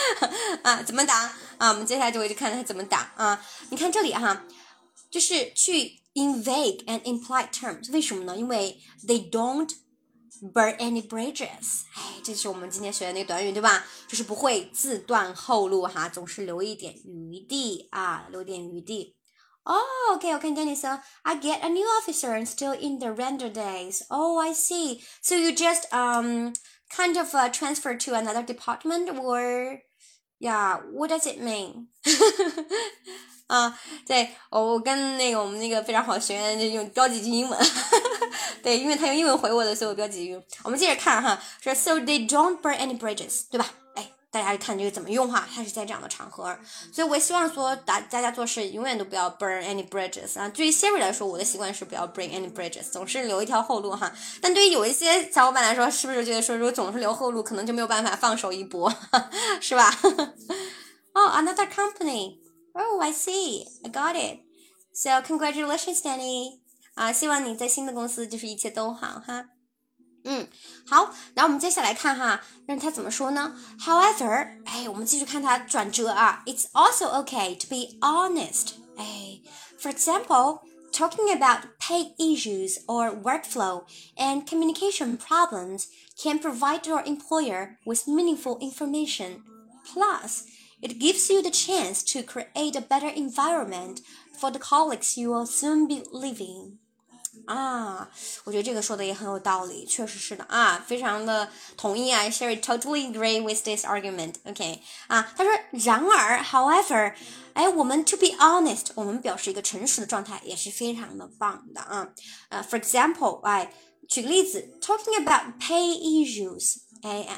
[0.62, 1.68] 啊，怎么答啊？
[1.70, 3.42] 我们接下来就会去看他怎么答啊。
[3.70, 4.42] 你看这里哈，
[5.10, 8.36] 就是去 in vague and implied terms，为什么呢？
[8.36, 9.70] 因为 they don't
[10.53, 11.83] burn any bridges。
[11.95, 13.85] 哎，这是我们今天学的那个短语对吧？
[14.07, 19.15] 就是不会自断后路哈，总是留一点余地啊，留点余地。
[19.63, 20.75] Oh, okay, okay, Danny.
[20.75, 24.01] So I get a new officer and still in the render days.
[24.09, 25.01] Oh, I see.
[25.21, 26.53] So you just um
[26.89, 29.81] kind of uh, transfer to another department, or
[30.39, 31.89] yeah, what does it mean?
[33.46, 37.58] 啊，对，我跟那个我们那个非常好的学员就用标记句英文，
[38.62, 40.40] 对，因为他用英文回我的，所以我标记句。
[40.64, 43.70] 我们接着看哈，说 So they don't burn any bridges，对吧？
[43.94, 46.58] 哎大家看这个怎么用哈，它是在这样的场合，
[46.92, 50.48] 所以我希望说大大家做事永远都不要 burn any bridges 啊。
[50.48, 54.12] 对于 Siri 来说，我的习惯是不要 burn any bridges，总是留一条后路哈。
[54.42, 58.92] 但对于有一些小伙伴来说，是不是觉得说如果总是留后路，可能就没有办法放手一搏，
[59.62, 59.90] 是吧？
[61.14, 62.45] 哦，another company.
[62.75, 63.65] Oh, I see.
[63.83, 64.39] I got it.
[64.93, 66.59] So congratulations, Danny.
[66.95, 69.45] 啊，希望你在新的公司就是一切都好哈。
[70.23, 70.47] 嗯，
[70.85, 73.55] 好，然后我们接下来看哈，让他怎么说呢？
[73.79, 76.43] However，哎，我们继续看他转折啊。
[76.45, 78.73] It's also okay to be honest。
[78.97, 79.41] 哎，
[79.79, 83.85] for example。Talking about pay issues or workflow
[84.17, 85.85] and communication problems
[86.21, 89.41] can provide your employer with meaningful information.
[89.85, 90.43] Plus,
[90.81, 94.01] it gives you the chance to create a better environment
[94.39, 96.77] for the colleagues you will soon be leaving.
[97.45, 98.09] 啊，
[98.43, 107.13] 我觉得这个说的也很有道理，确实是的啊，非常的同意啊，Sherry totally agree with this argument。OK，啊，他说，然而，however，
[107.53, 112.09] 哎，我们 to be honest，我们表示一个诚实的状态也是非常的棒的啊。
[112.49, 113.73] 呃，for example，哎，
[114.08, 116.78] 举个例子，talking about pay issues。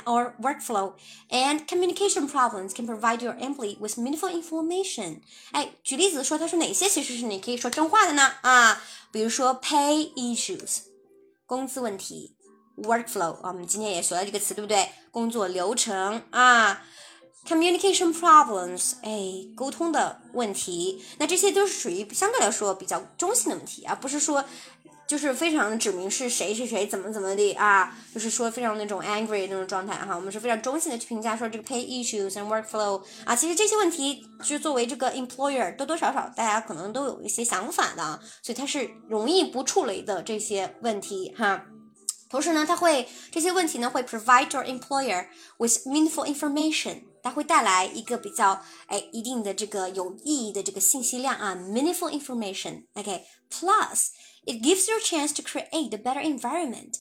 [0.06, 0.94] or workflow
[1.30, 5.20] and communication problems can provide your employee with meaningful information。
[5.50, 8.32] 哎，举例子说，他说哪些其实是你可以说真话的呢？
[8.40, 8.80] 啊，
[9.12, 10.84] 比如说 pay issues，
[11.44, 12.34] 工资问题
[12.78, 14.88] workflow，我们今天也学了这个词，对不对？
[15.10, 16.82] 工作流程啊
[17.46, 24.46] ，communication problems，哎，沟通的问题，那这些都是属于相对来说比较中性的问题，而不是说。
[25.08, 41.64] 就是非常指明是谁是谁怎么怎么的啊，就是说非常那种 angry 那种状态哈，我们是非常中性的去评价说这个 pay issues and workflow 啊，其实这些问题就作为这个 employer 多多少少大家可能都有一些想法的，所以它是容易不触雷的这些问题哈。
[42.28, 54.08] 同时呢，它会这些问题呢会 provide your employer with meaningful information，它会带来一个比较哎一定的这个有意义的这个信息量啊，meaningful information，OK，plus。
[54.48, 57.00] It gives you a chance to create a better environment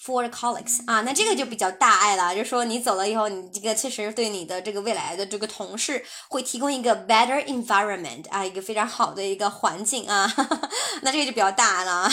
[0.00, 10.32] for the colleagues 啊，那这个就比较大爱了，就说你走了以后，你这个确实对你的这个未来的这个同事会提供一个 better environment 啊，一个非常好的一个环境啊，
[11.02, 12.08] 那这个就比较大了。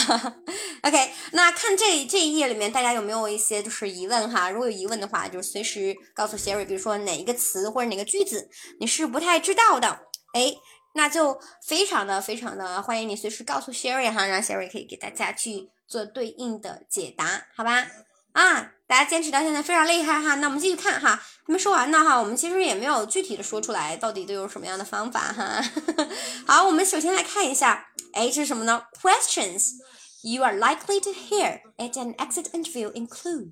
[0.82, 4.49] OK，那看这这一页里面，大家有没有一些就是疑问哈？
[4.49, 8.49] 如果有疑问的话，就随时告诉 Siri，比如说哪一个词或者哪个句子
[8.80, 9.99] 你是不太知道的，
[10.34, 10.55] 哎。
[10.98, 17.86] 那就非常的非常的欢迎你随时告诉 Sherry 哈，让 Sherry 可以给大家去做对应的解答，好吧？
[18.32, 20.36] 啊，大家坚持到现在非常厉害哈。
[20.36, 25.62] 那我们继续看哈，还没说完呢哈，我们其实也没有具体的说出来到底都有什么样的方法哈。
[26.48, 29.74] 好，我们首先来看一下，哎，这是什么呢？Questions
[30.22, 33.52] you are likely to hear at an exit interview include，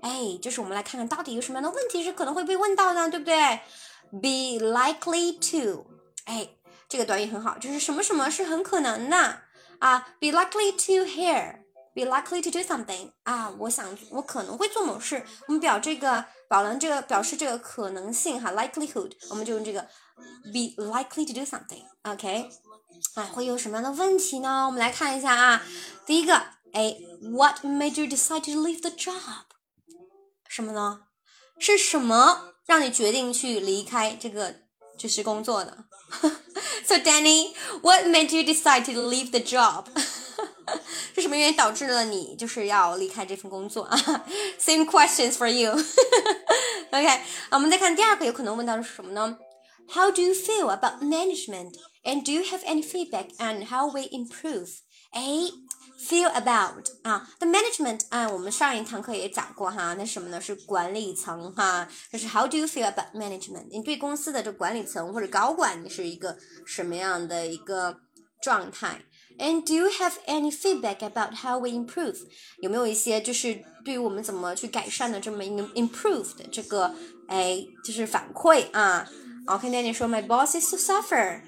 [0.00, 3.60] 哎，就是我们来看看到底有什么样的问题是可能会被问到呢，对不对
[4.12, 5.86] ？Be likely to，
[6.24, 6.50] 哎。
[6.88, 9.42] 这个短语很好，就是什么什么是很可能的
[9.78, 19.82] 啊，be likely to hear，be likely to do something 啊，我想我可能会做某事，我们表这个表能这个表示这个可能性哈，likelihood，我们就用这个
[20.44, 22.48] be likely to do something，OK，
[23.14, 24.64] 啊，会有什么样的问题呢？
[24.66, 25.62] 我们来看一下啊，
[26.06, 26.34] 第一个，
[26.72, 29.44] 哎，What made you decide to leave the job？
[30.48, 31.02] 什么呢？
[31.60, 34.54] 是什么让你决定去离开这个
[34.97, 35.85] 就是工作的？
[36.85, 39.85] So Danny, what made you decide to leave the job?
[41.15, 43.97] 是什么原因导致了你就是要离开这份工作啊？
[44.59, 45.71] Same questions for you.
[46.91, 47.21] OK，啊，
[47.51, 49.37] 我们再看第二个有可能问到的是什么呢？
[49.93, 51.73] How do you feel about management?
[52.03, 54.69] And do you have any feedback on how we improve?
[55.11, 55.51] 哎。
[55.99, 60.41] Feel about 啊，the management 啊，我们上一堂课也讲过哈，那什么呢？
[60.41, 63.67] 是管理层哈，就是 How do you feel about management？
[63.71, 67.97] 你对公司的这管理层或者高管，你是一个什么样的一个
[68.41, 69.05] 状态？
[69.39, 72.17] And do you have any feedback about how we improve？
[72.59, 76.93] 有没有一些就是对于我们怎么去改善的这么一个 improve 的这个
[77.29, 79.09] 哎，就是反馈啊？
[79.47, 81.41] OK，那你说 My boss is to suffer。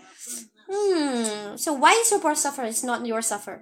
[0.67, 2.65] 嗯，So why is your boss suffer?
[2.71, 3.59] It's not your suffer.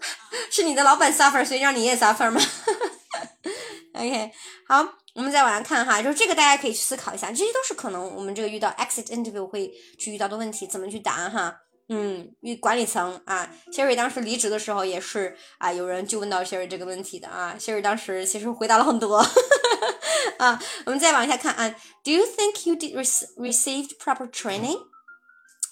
[0.50, 2.40] 是你的老板 suffer，所以让你也 suffer 吗？
[3.94, 4.30] OK，
[4.68, 11.54] 好，我们再往下看哈，就是这个大家可以去思考一下，这些都是可能我们这个遇到 exit interview 会去遇到的问题，怎么去答哈？
[11.92, 19.16] 嗯，与管理层啊，Sherry 当时离职的时候也是啊，有人就问到 Sherry 这个问题的啊，Sherry 当时其实回答了很多
[20.38, 21.68] 啊，我们再往下看啊
[22.04, 22.94] ，Do you think you did
[23.36, 24.78] received proper training？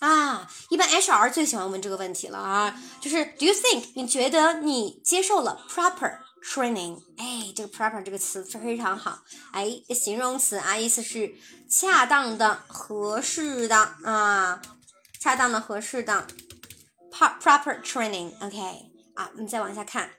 [0.00, 7.00] 啊，一般 HR 最喜欢问这个问题了啊，就是 Do you think 你觉得你接受了 proper training？
[7.16, 9.18] 哎，这个 proper 这个词非常好，
[9.52, 11.34] 哎，形容词啊，意思是
[11.68, 14.62] 恰当的、合适的啊，
[15.20, 16.26] 恰当的、合适的
[17.12, 18.56] proper training，OK，
[19.14, 20.10] 啊，我们再往下看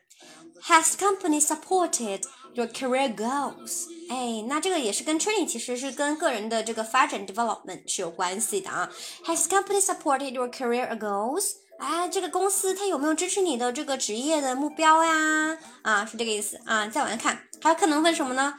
[0.63, 2.23] ，Has company supported？
[2.59, 8.91] Your career goals，哎，那这个也是跟 training 其实是跟个人的这个发展 development 是有关系的啊。
[9.23, 11.53] Has company supported your career goals？
[11.77, 15.57] 哎，这个公司它有没有支持你的这个职业的目标呀？
[15.83, 16.85] 啊，是这个意思啊。
[16.87, 18.55] 再往下看，还有可能问什么呢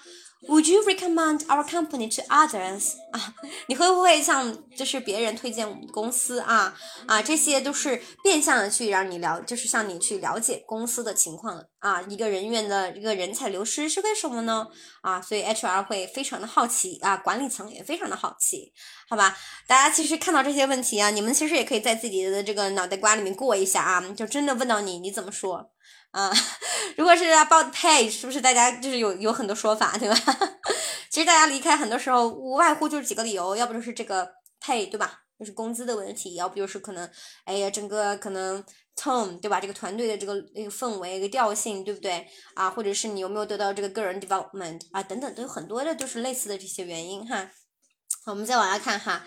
[0.49, 2.95] ？Would you recommend our company to others？
[3.13, 3.35] 啊，
[3.67, 6.75] 你会不会向就是别人推荐我们公司啊？
[7.07, 12.01] 啊，这些都是变相的去让你了，就是向你去了解公司的情况啊。
[12.03, 14.67] 一个人员的一个人才流失是为什么呢？
[15.03, 18.73] 啊，所以 HR 会非常的好奇啊，管理层也非常的好奇，
[19.09, 19.37] 好吧？
[19.67, 25.71] 大家其实看到这些问题啊，你们其实也可以在自己的这个脑袋瓜里面过一下啊，就真的问到你，你怎么说？
[26.13, 26.33] 啊，
[26.97, 30.17] 如果是 about pay，是不是大家就是有有很多说法，对吧？
[31.09, 34.29] 其实大家离开很多时候无外乎就是几个理由，要不就是这个
[34.61, 35.21] pay，对吧？
[35.39, 37.09] 就是工资的问题，要不就是可能，
[37.45, 38.63] 哎呀，整个可能
[38.97, 39.61] tone，对吧？
[39.61, 42.27] 这个团队的这个那个氛围、一个调性，对不对？
[42.55, 47.51] 啊，或者是你有没有得到这个个人 development 啊，等等，都有很多的就是类似的这些原因哈。
[48.25, 49.25] 好我们再往下看哈，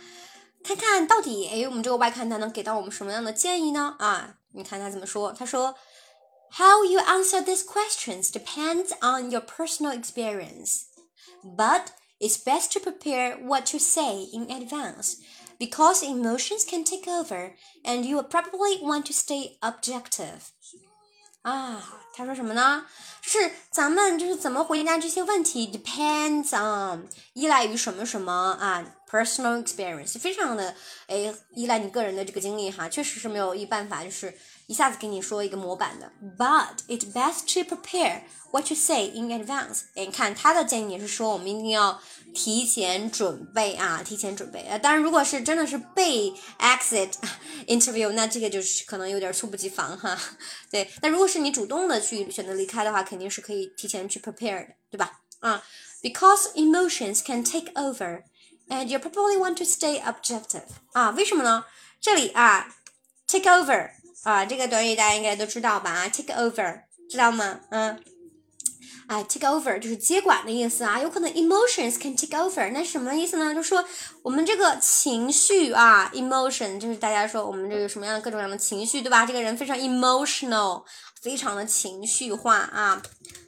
[0.63, 3.95] 看看到底哎，我们这个外刊他能给到我们什么样的建议呢？
[3.99, 5.31] 啊，你看他怎么说？
[5.31, 5.73] 他说。
[6.53, 10.86] How you answer these questions depends on your personal experience,
[11.45, 15.16] but it's best to prepare what you say in advance
[15.59, 20.51] because emotions can take over and you will probably want to stay objective.
[21.43, 21.82] 啊，
[22.14, 22.86] 他说什么呢？
[23.22, 30.74] 是咱们就是怎么回答这些问题，depends on 依赖于什么什么啊，personal experience 非常的
[31.07, 34.36] 诶依赖你个人的这个经历哈，确实是没有一办法就是
[34.74, 36.11] 一下子给你说一个模板的。
[36.36, 39.82] But it's best to prepare what you say in advance。
[39.93, 42.01] 哎，你看他的建议是说我们一定要
[42.34, 44.63] 提前准备啊，提前准备。
[44.63, 47.11] 呃，当然如果是真的是被 exit
[47.67, 50.17] interview，那这个就是可能有点猝不及防哈。
[50.71, 55.19] 对，那如果是你主动的去选择离开的话，肯定是可以提前去 prepare 的，对吧？
[55.41, 55.63] 啊
[56.01, 58.24] ，because emotions can take over。
[58.69, 60.63] And you probably want to stay objective
[60.93, 61.11] 啊？
[61.11, 61.65] 为什么呢？
[62.01, 62.74] 这里啊
[63.28, 63.91] ，take over
[64.24, 65.91] 啊，这个短语大家应该都知道吧？
[65.91, 67.59] 啊，take over 知道吗？
[67.69, 68.01] 嗯，
[69.07, 70.99] 啊，take over 就是接管的意思啊。
[71.01, 73.53] 有可能 emotions can take over，那什么意思呢？
[73.53, 73.84] 就说
[74.21, 79.26] 我们这个情绪啊，emotion 就是大家说我们这个什么样的各种各样的情绪，对吧？
[79.26, 80.86] 这个人非常 emotional，
[81.21, 83.01] 非常的情绪化啊。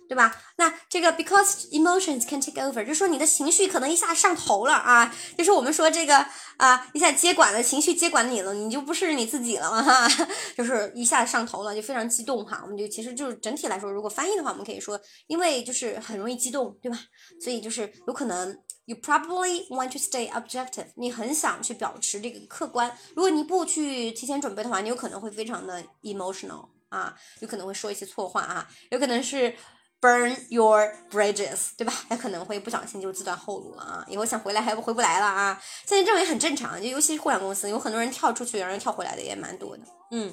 [0.07, 0.35] 对吧？
[0.57, 6.25] 那这个 because emotions can take over，就说你的情绪可能一下上头了啊，就是我们说这个
[6.57, 10.07] 啊，一下接管了情绪接管你了，你就不是你自己了嘛哈，
[10.55, 12.61] 就是一下上头了，就非常激动哈。
[12.63, 16.99] 我们就其实就是整体来说，如果翻译的话，我们可以说，因为就是很容易激动，对吧？
[17.41, 22.95] 所以就是有可能 you probably want to stay objective，你很想去保持这个客观。
[23.15, 29.55] 如果你不去提前准备的话，你有可能会非常的 emotional 啊，有可能会说一些错话啊，有可能是。
[30.01, 31.91] Burn your bridges，对吧？
[32.07, 34.05] 他可能会不小心就自断后路了啊！
[34.07, 35.59] 以后想回来还回不来了啊！
[35.83, 39.83] 现在这种也很正常，就尤其是互联网公司，有很多人跳出去，然后跳回来的也蛮多的。
[40.11, 40.31] 嗯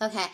[0.00, 0.28] ，OK，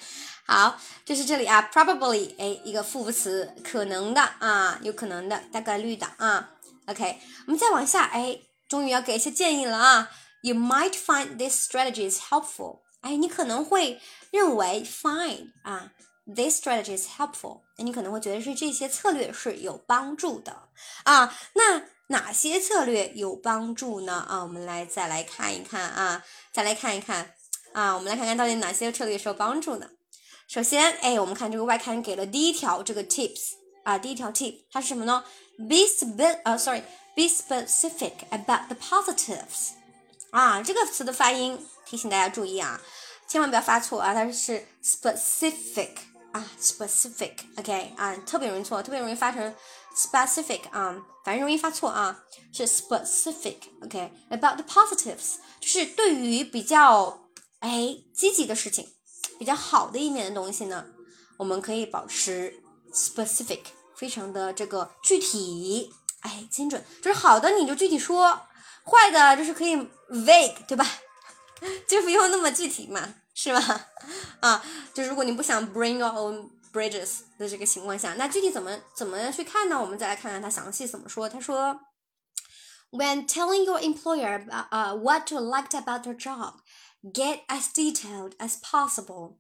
[0.45, 6.51] 好，就是这里啊，probably，哎，一个副词，可能的啊，有可能的，大概率的啊。
[6.87, 10.11] OK，我们再往下，哎，终于要给一些建议了啊。
[10.41, 14.01] You might find these strategies helpful，哎，你可能会
[14.33, 15.93] 认为 find 啊。
[16.25, 17.63] This strategy is helpful。
[17.77, 20.69] 那你可能会觉得是这些策略是有帮助的
[21.05, 21.37] 啊。
[21.55, 24.25] 那哪些策略有帮助呢？
[24.29, 27.35] 啊，我们来再来看一看啊，再来看一看
[27.73, 29.91] 啊，我们来看看到底哪些策略是有帮助的。
[30.47, 35.25] 首先，哎，我们看这个外刊给了第一条这个 tips 啊，第一条 tip 它是什么呢
[35.57, 39.71] ？Be spe 啊，sorry，be specific about the positives
[40.31, 42.81] 啊，这个词的发音提醒大家注意啊，
[43.27, 46.12] 千万不要发错啊，它是 specific。
[46.33, 49.55] 啊，specific，OK 啊，特别容易错，特别容易发成
[49.95, 57.29] specific 啊，反正容易发错啊，是 specific，OK，about the positives，就是对于比较
[57.61, 58.89] 哎积极的事情，
[59.39, 60.87] 比较好的一面的东西呢，
[61.39, 62.55] 我们可以保持
[62.93, 63.61] specific，
[63.97, 68.41] 非常的这个具体，哎精准，就是好的你就具体说，
[68.85, 69.77] 坏的就是可以
[70.09, 70.87] vague，对吧？
[71.87, 73.17] 就不用那么具体嘛。
[73.34, 73.88] 是吧？
[74.40, 74.64] 啊，
[74.94, 79.80] 就如果你不想 bring your own bridges 的这个情况下，那具体怎么怎么去看呢？
[79.80, 81.30] 我们再来看看他详细怎么说。
[81.30, 81.80] 他说，
[82.92, 86.56] When telling your employer about uh what you liked about your job,
[87.04, 89.38] get as detailed as possible.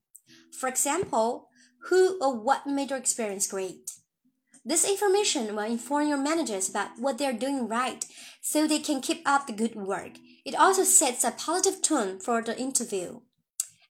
[0.52, 1.48] For example,
[1.90, 3.92] who or what made your experience great.
[4.66, 8.06] This information will inform your managers about what they're doing right
[8.42, 10.20] so they can keep up the good work.
[10.44, 13.22] It also sets a positive tone for the interview.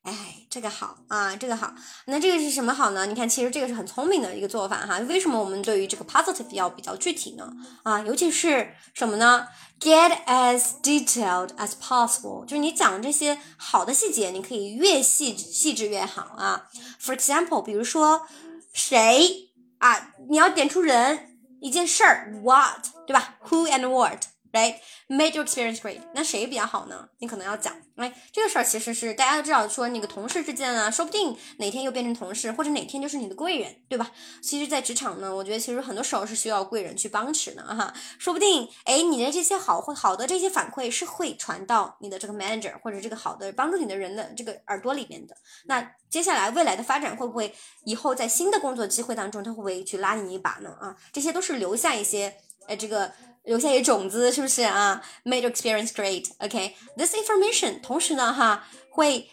[0.02, 1.72] 哎，这个好啊，这个好。
[2.06, 3.06] 那这个是什么好呢？
[3.06, 4.98] 你看，其实这个是很聪明的一个做法哈。
[5.00, 7.52] 为什么我们对于这个 positive 要比较具体呢？
[7.84, 9.46] 啊，尤其是什么呢
[9.78, 16.68] ？Get as detailed as possible，就是你讲这些好的细节，你可以越细细致越好啊。
[17.00, 18.26] For example，比如说
[18.72, 24.31] 谁啊，你要点出人、一件事儿，what，对吧？Who and what。
[24.52, 24.74] Right,
[25.08, 26.00] made your experience great。
[26.12, 27.08] 那谁比较好呢？
[27.20, 34.10] 你可能要讲，哎，这个事儿其实是大家都知道，说那个同事之间啊，说不定哪天又变成同事，或者哪天就是你的贵人，对吧？
[34.42, 37.94] 其实，在职场呢，我觉得其实很多时候是需要贵人去帮持的哈。
[38.18, 45.34] 说不定，哎，你的这些好会好的这些反馈是会传到你的这个 manager 或者这个好的帮助你的人的这个耳朵里面的。
[45.64, 47.54] 那接下来未来的发展会不会
[47.86, 50.76] 以后在新的工作机会当中，他会不会去拉你一把呢？
[50.78, 53.10] 啊，这些都是留下一些，哎，这个。
[53.44, 56.30] 留下一种子，是不是啊？Made your experience great.
[56.38, 56.74] OK.
[56.96, 59.30] this information 同时呢，哈，会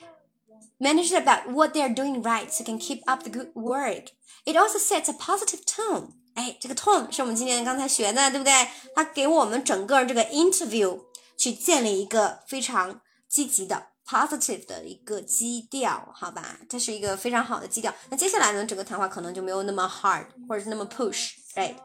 [0.80, 4.08] manage about what they are doing right, so can keep up the good work.
[4.46, 6.12] It also sets a positive tone.
[6.34, 8.68] 哎，这个 tone 是我们今天刚才学的，对不对？
[8.96, 11.02] 它给我们整个这个 interview
[11.38, 16.58] 去建立一个非常积极的 positive 的一个基调，好吧？
[16.70, 17.94] 这是一个非常好的基调。
[18.10, 21.76] 那接下来呢，整个谈话可能就没有那么 hard，或者是那么 push，right？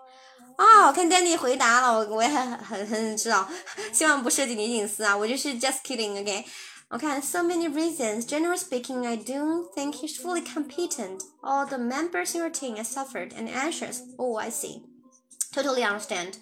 [0.57, 3.47] 啊，我看 Danny 回答了，我我也很很很知道，
[3.93, 6.45] 希望不涉及你隐私啊，我就是 just kidding，OK？
[6.89, 8.25] 我看 so many reasons.
[8.25, 11.21] Generally speaking, I don't think he's fully competent.
[11.41, 13.99] All the members in your team are suffered and anxious.
[14.17, 14.81] Oh, I see.
[15.53, 16.33] Totally understand.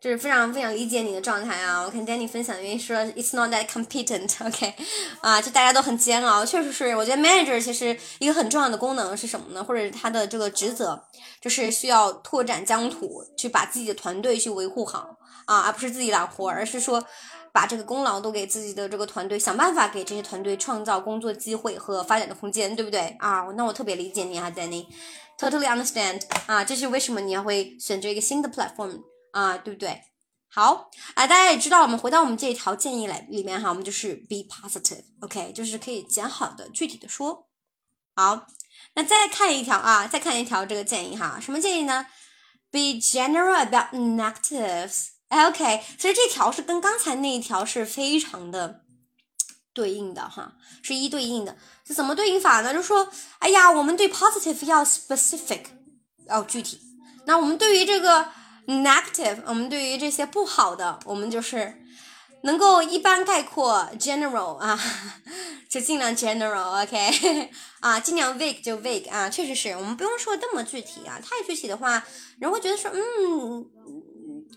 [0.00, 1.82] 就是非常非常理解你的状态啊！
[1.82, 4.74] 我看 Danny 分享的原因说 It's not that competent，OK，
[5.20, 6.94] 啊，就大家都很煎熬，确实是。
[6.94, 9.64] 我觉得 manager 其实一个很重要的功能是什么呢？
[9.64, 11.02] 或者他的这个职责
[11.40, 15.16] 就是需要拓展疆土，去把自己的团队去维护好
[15.46, 17.04] 啊，而不是自己揽活，而是说
[17.52, 23.42] 把这个功劳都给自己的这个团队，想办法给这些团队创造工作机会和发展的空间，对不对啊？
[23.56, 29.02] 那我特别理解你啊，Danny，totally understand 啊，这是为什么你要会选择一个新的 platform。
[29.32, 30.02] 啊，对不对？
[30.50, 37.46] 好啊，大家也知道，我们回到我们这一条建议来里面哈，我们就是 be positive，OK，就是可以讲好的、具体的说。
[38.16, 38.46] 好，
[38.94, 42.06] 那再看一条啊，再看一条这个建议哈，什么建议呢
[42.70, 48.84] ？Be general about negatives，OK，其实这条是跟刚才那一条是非常的
[49.74, 51.58] 对应的哈，是一对应的。
[51.84, 52.72] 是怎么对应法呢？
[52.72, 53.08] 就是说，
[53.40, 55.66] 哎呀，我们对 positive 要 specific，
[56.26, 56.80] 要具体。
[57.26, 58.32] 那我们对于这个。
[58.68, 61.82] Negative，我们对于这些不好的，我们就是
[62.42, 64.78] 能够一般概括，general 啊，
[65.70, 67.50] 就尽量 general，OK，
[67.80, 72.04] 啊，尽量 vague 就 vague 啊，确实是我们不用说这么具体啊，太具体的话，
[72.38, 73.66] 人会觉得说，嗯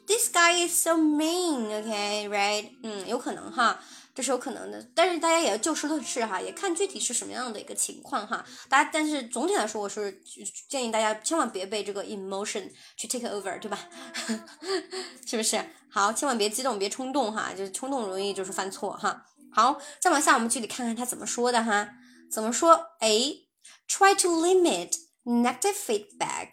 [0.05, 3.79] ，this guy is so mean，OK，right，嗯，有可能哈。
[4.13, 8.45] 这是有可能的，但是大家也要就事论事哈，也看具体是什么样的一个情况哈。
[8.69, 10.21] 大家，但是总体来说，我是
[10.69, 13.89] 建议大家千万别被这个 emotion 去 take over，对吧？
[15.25, 15.63] 是不是？
[15.89, 19.25] 好，千万别激动，别冲动哈，就是冲动容易就是犯错哈。
[19.53, 21.89] 好，再往下，我们具体看看他怎么说的哈。
[22.31, 24.93] 怎么说？A，try to limit
[25.25, 26.51] negative feedback。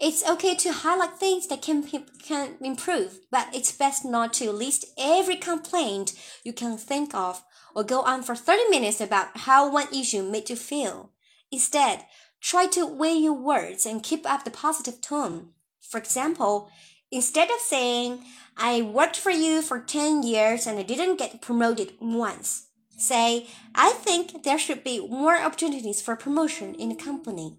[0.00, 1.82] It's okay to highlight things that can,
[2.22, 7.44] can improve, but it's best not to list every complaint you can think of
[7.74, 11.10] or go on for 30 minutes about how one issue made you feel.
[11.52, 12.06] Instead,
[12.40, 15.50] try to weigh your words and keep up the positive tone.
[15.82, 16.70] For example,
[17.10, 18.24] instead of saying,
[18.56, 23.90] I worked for you for 10 years and I didn't get promoted once, say, I
[23.90, 27.58] think there should be more opportunities for promotion in the company.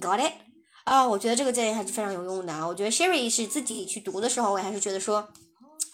[0.00, 0.32] Got it?
[0.84, 2.66] 啊，我觉得这个建议还是非常有用的啊！
[2.66, 5.28] 我觉得 Sherry 是自己去读的时候，我还是觉得说，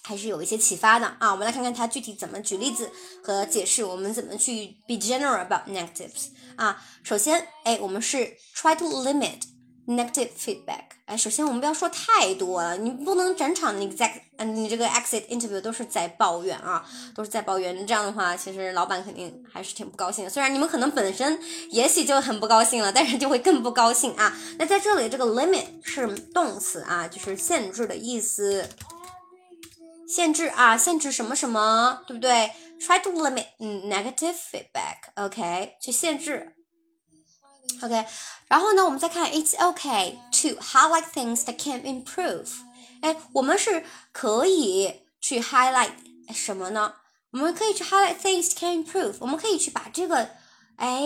[0.02, 1.30] 还是有一些启发的啊！
[1.30, 2.90] 我们来看看他具体怎么举例子
[3.22, 6.82] 和解释，我们怎么去 be general about negatives 啊！
[7.02, 9.40] 首先，哎，我们是 try to limit。
[9.86, 20.30] Negative feedback，哎，首先我们不要说太多了，你不能整场你在嗯你这个 exit interview 都是在抱怨啊，都是在抱怨，这样的话，其实老板肯定还是挺不高兴的。
[20.30, 21.36] 虽然你们可能本身
[21.70, 24.38] 也许就很不高兴了，但是就会更不高兴啊。
[24.56, 28.68] 那在这里这个 limit 是动词啊，就是限制的意思，
[30.06, 36.54] 限制啊，限制什么什么，对不对？Try to limit 嗯 negative feedback，OK，去限制。
[37.82, 38.06] OK，
[38.48, 42.48] 然后呢，我们再看 It's OK to highlight things that can improve。
[43.00, 45.92] 哎，我们是可以去 highlight
[46.34, 46.94] 什么呢？
[47.32, 49.14] 我们可以去 highlight things can improve。
[49.20, 50.30] 我们可以去把这个，
[50.76, 51.02] 哎，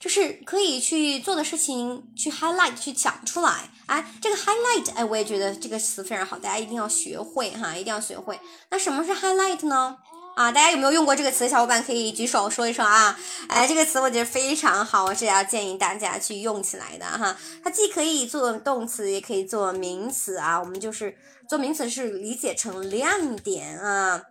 [0.00, 3.70] 就是可以去做的事情去 highlight 去讲出来。
[3.86, 8.40] 哎，这个 highlight，哎，我也觉得这个词非常好，大家一定要学会哈，一定要学会。
[8.70, 9.98] 那什么是 highlight 呢？
[10.34, 11.48] 啊，大家有没有用过这个词？
[11.48, 13.16] 小伙伴可以举手说一说啊！
[13.48, 17.36] 哎，这个词我觉得非常好，我是要建议大家去用起来的哈。
[17.62, 20.58] 它既可以做动词，也可以做名词啊。
[20.58, 21.16] 我们就是
[21.48, 24.22] 做名词是理解成亮点啊，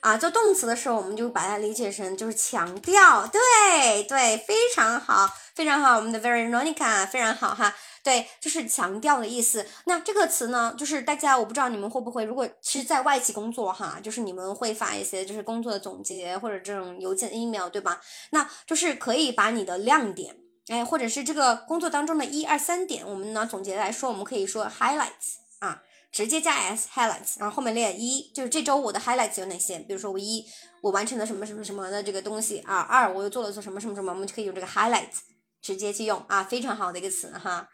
[0.00, 7.74] 啊，做动词的时候我们就把它理解成就是强调，对对，非常好，非常好，我们的 Veronica 非常好哈。
[8.08, 9.66] 对，就是强调的意思。
[9.84, 18.00] 那这个词呢，就是大家我不知道你们会不会，如果是在外企工作哈，就是你们会发一些就是工作的总结或者这种邮件 email 对吧？
[18.30, 20.34] 那就是可以把你的亮点，
[20.68, 29.78] 哎，或者是这个工作当中的一二三点，我们呢总结来说，我们可以说 highlights 啊，直接加 s highlights，然后后面列一，就是这周我的 highlights 有哪些？
[29.80, 30.42] 比如说我一
[30.80, 35.28] 我完成了什么什么什么的这个东西啊，二我又做了做什么什么什么，我们就可以用这个 highlights。
[35.60, 37.68] 直接去用啊，非常好的一个词哈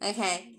[0.00, 0.54] ，OK，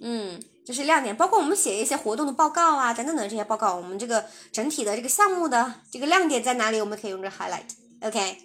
[0.00, 8.38] 嗯，这是亮点，包括我们写一些活动的报告啊，等等的这些报告，我们这个整体的这个项目的这个亮点在哪里，我们可以用这 highlight，OK，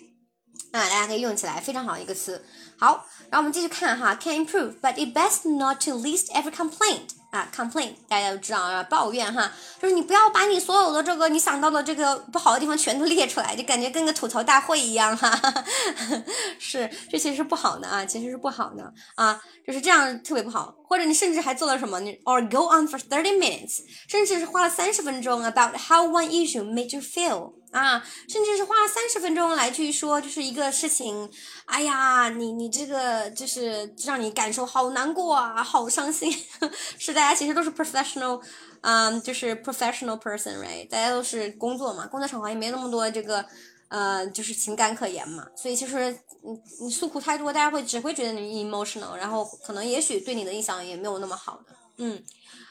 [0.72, 2.44] 啊，大家可以用起来，非常好一个词。
[2.78, 7.19] 好，然后我们继续看哈，can improve，but it best not to list every complaint。
[7.32, 9.52] 啊，complain 大家都知道啊，抱怨哈，
[9.82, 15.64] 就是你不要把你所有的这个你想到的这个不好的地方全都列出来，就感觉跟个吐槽大会一样哈，哈
[16.58, 27.54] 是，这其实是不好的啊，其实是不好的啊，就是这样特别不好，或者你甚至还做了什么，你 or go on for thirty minutes，甚至是花了三十分钟 about how one issue made you feel。
[27.72, 31.30] 啊，甚至是花了三十分钟来去说，就是一个事情，
[31.66, 36.36] 哎呀，你你这个就是让你感受好难过啊，好伤心。
[36.98, 38.42] 是大家其实都是 professional，
[38.82, 40.88] 嗯，就是 professional person，right？
[40.90, 43.46] 大家都是工作嘛，工作场合也没那么多这个，
[43.90, 45.46] 呃，就是情感可言嘛。
[45.56, 51.76] 所以其实你你诉苦太多，大家会只会觉得你 emotional，然后可能也许对你的印象也没有那么好的。
[51.98, 52.24] 嗯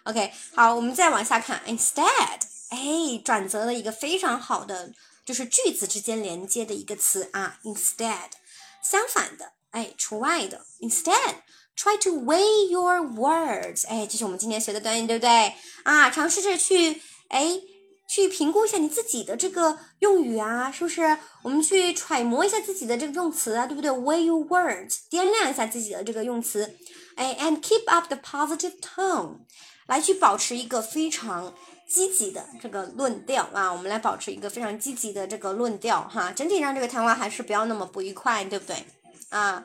[0.04, 2.40] ，OK，好，我们再往下看，instead。
[2.70, 4.92] 哎，转折了一个非常好的，
[5.24, 8.30] 就是句子之间连接的一个词啊，instead，
[8.82, 15.54] 相反的，哎，除外的，instead，try to weigh your words，哎，这是我们今天学的短语，对不对？
[15.84, 17.58] 啊，尝试着去，哎，
[18.08, 21.18] 去评估一下你自己的这个用语啊，是不是？
[21.42, 26.74] 我们去揣摩一下自己的这个用词啊，对不对？Where you words，掂量一下自己的这个用词，
[27.14, 29.40] 哎，and keep up the positive tone，
[29.86, 31.54] 来去保持一个非常。
[31.88, 38.76] 积极的这个论调啊，我们来保持一个非常积极的这个论调哈，整体上这个谈话还是不要那么不愉快，对不对？
[39.30, 39.64] 啊，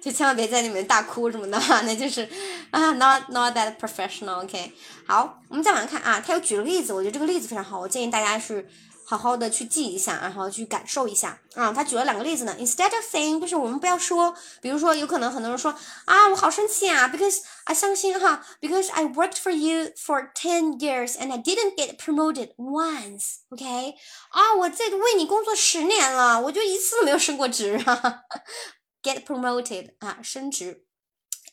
[0.00, 2.28] 就千万别在里面大哭什么的， 那就是
[2.70, 4.72] 啊，not not that professional，OK。
[5.06, 8.68] 好，我们再往下看啊，他又举了例子，我觉得这个例子非常好，我建议大家是。
[9.02, 11.72] 好好的去记一下，然后去感受一下啊。
[11.72, 12.54] 他举了两个例子呢。
[12.60, 14.32] Instead of saying，就是我们不要说，
[14.62, 15.74] 比如说有可能很多人说
[16.04, 23.38] 啊，我好生气啊，because 啊伤心哈，because I worked for you for ten years and I didn't get promoted once。
[23.48, 23.96] OK，
[24.30, 28.20] 啊，我在为你工作十年了，我就一次都没有升过职啊。
[29.02, 30.86] Get promoted 啊，升职。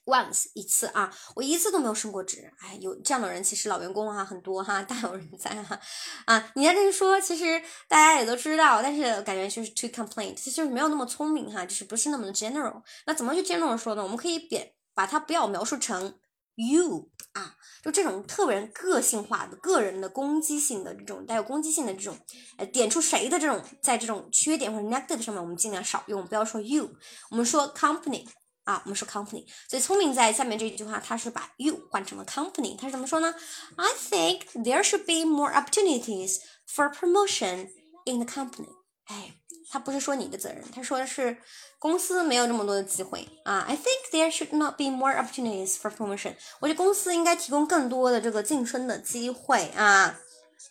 [0.05, 5.77] once 一次啊，我一次都没有升过职，哎，有这样的人其实老员工哈很多哈，大有人在哈，
[6.25, 12.81] 啊，你在这么说，其实大家也都知道，但是感觉就是 too complain，其实就是没有那么聪明哈，就是不是那么的 general。
[13.05, 14.03] 那怎么去 general 说呢？
[14.03, 16.17] 我们可以贬把它不要描述成
[16.55, 22.17] you 啊，就这种特别个性化的、个人的攻击性的这种带有攻击性的这种，
[22.57, 26.89] 呃，点出谁的这种在这种缺点或者 negative 上面，我们尽量少用，不要说 you，
[27.31, 28.25] 我们说 company。
[28.67, 33.33] 啊，我们说 company，所以聪明在下面这句话，它是把 you 换成了 company，它是怎么说呢
[33.77, 36.39] ？I think there should be more opportunities
[36.69, 37.69] for promotion
[38.05, 38.67] in the company。
[39.07, 39.34] 哎，
[39.71, 41.38] 他不是说你的责任，他说的是
[41.79, 43.65] 公司没有那么多的机会啊。
[43.67, 46.34] I think there should not be more opportunities for promotion。
[46.59, 50.19] 我觉得公司应该提供更多的这个晋升的机会啊。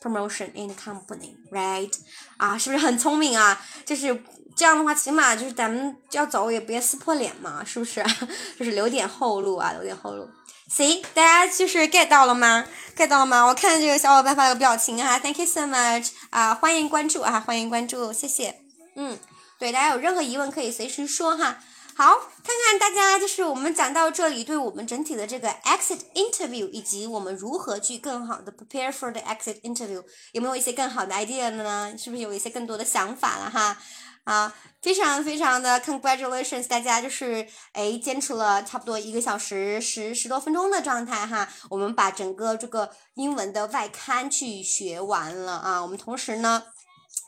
[0.03, 1.93] Promotion in the company，right？
[2.37, 3.61] 啊，是不是很聪明啊？
[3.85, 4.23] 就是。
[4.57, 8.03] 这样的话，起码就是咱们要走也别撕破脸嘛，是不是？
[8.59, 10.27] 就是留点后路啊，留点后路。
[10.69, 12.67] 行，大家就是 get 到了吗
[12.97, 13.47] ？get 到了吗？
[13.47, 18.61] 我看这个小伙伴发了个表情哈，Thank you so much 啊，欢迎关注啊，欢迎关注，谢谢。
[18.97, 19.17] 嗯，
[19.61, 21.59] 对，大家有任何疑问可以随时说哈。
[21.95, 30.03] 好，看看大家就是我们讲到这里，对我们整体的这个 exit interview 以及我们如何去更好的 prepare for the exit interview，
[30.33, 31.95] 有没有一些更好的 idea 呢？
[31.97, 33.79] 是不是有一些更多的想法了哈？
[34.27, 46.65] 啊，非常非常的 congratulations，大家就是哎坚持了差不多一个小时十十多分钟的状态哈，我们把整个这个英文的外刊去学完了啊，我们同时呢，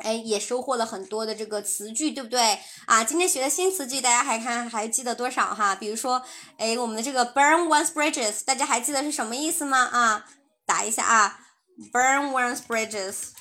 [0.03, 3.05] 哎也收获了很多的这个词句，对不对啊？
[3.05, 5.77] 今天学的新词句，大家还看还记得多少哈？
[5.77, 6.21] 比如说
[6.57, 9.79] 哎我们的这个 burn one's bridges，大家还记得是什么意思吗？
[9.79, 10.25] 啊，
[10.67, 11.39] 打一下啊
[11.93, 13.38] ，burn one's bridges。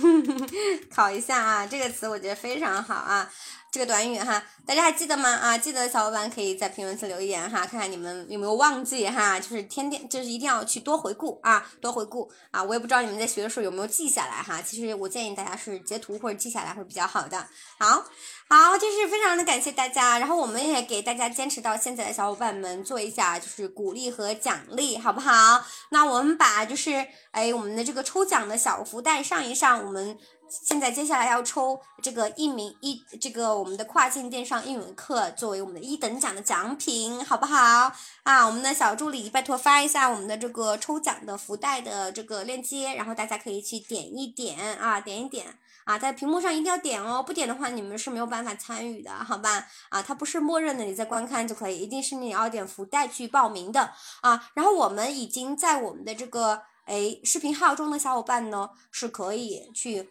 [0.90, 3.30] 考一下啊，这个词我觉得非常好啊，
[3.72, 5.30] 这个短语哈，大家还记得吗？
[5.30, 18.04] 啊，记得的小伙伴可以在评论区留言哈，看看你们有没有忘记哈，就是天天就是一定要去多回顾啊，多回顾啊，我也不知道你们在学的时候有没有记下来哈，其实我建议大家是截图或者记下来会比较好的，好。
[18.48, 25.64] 好，就是非常的感谢大家，然后我们也给大家坚持到现在的小伙伴们做一下就是鼓励和奖励，好不好？
[25.88, 30.18] 那我们把就是哎我们的这个抽奖的小福袋上一上，我们
[30.62, 37.90] 现在接下来要抽这个一名一这个我们的跨境电商英语课作为我们的一等奖的奖品，好不好？
[38.22, 45.58] 啊，我们的小助理拜托发一下我们的这个抽奖的福袋的这个链接，然后大家可以去点一点啊，点一点。
[45.84, 49.66] 啊，在屏幕上一定要点哦，不点的话你们是没有办法参与的，好吧？
[49.88, 54.48] 啊，它不是默认的，你在观看就可以，一定是你要点福袋去报名的啊。
[54.54, 60.10] 然后我们已经在我们的这个诶视频号中的小伙伴呢，是可以去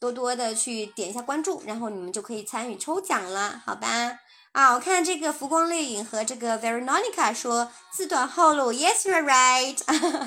[0.00, 4.20] 多多的去点一下关注，然后你们就可以参与抽奖了，好吧？
[4.52, 9.76] 啊，我看这个浮光掠影和这个 Veronica 说自断后路，Yes you're right，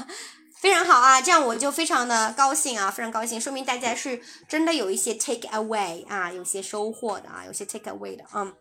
[0.59, 8.53] 非常好啊，这样我就非常的高兴啊，非常高兴，说明大家是真的有一些 take away 啊，有些收获的啊，有些 take away 的，嗯。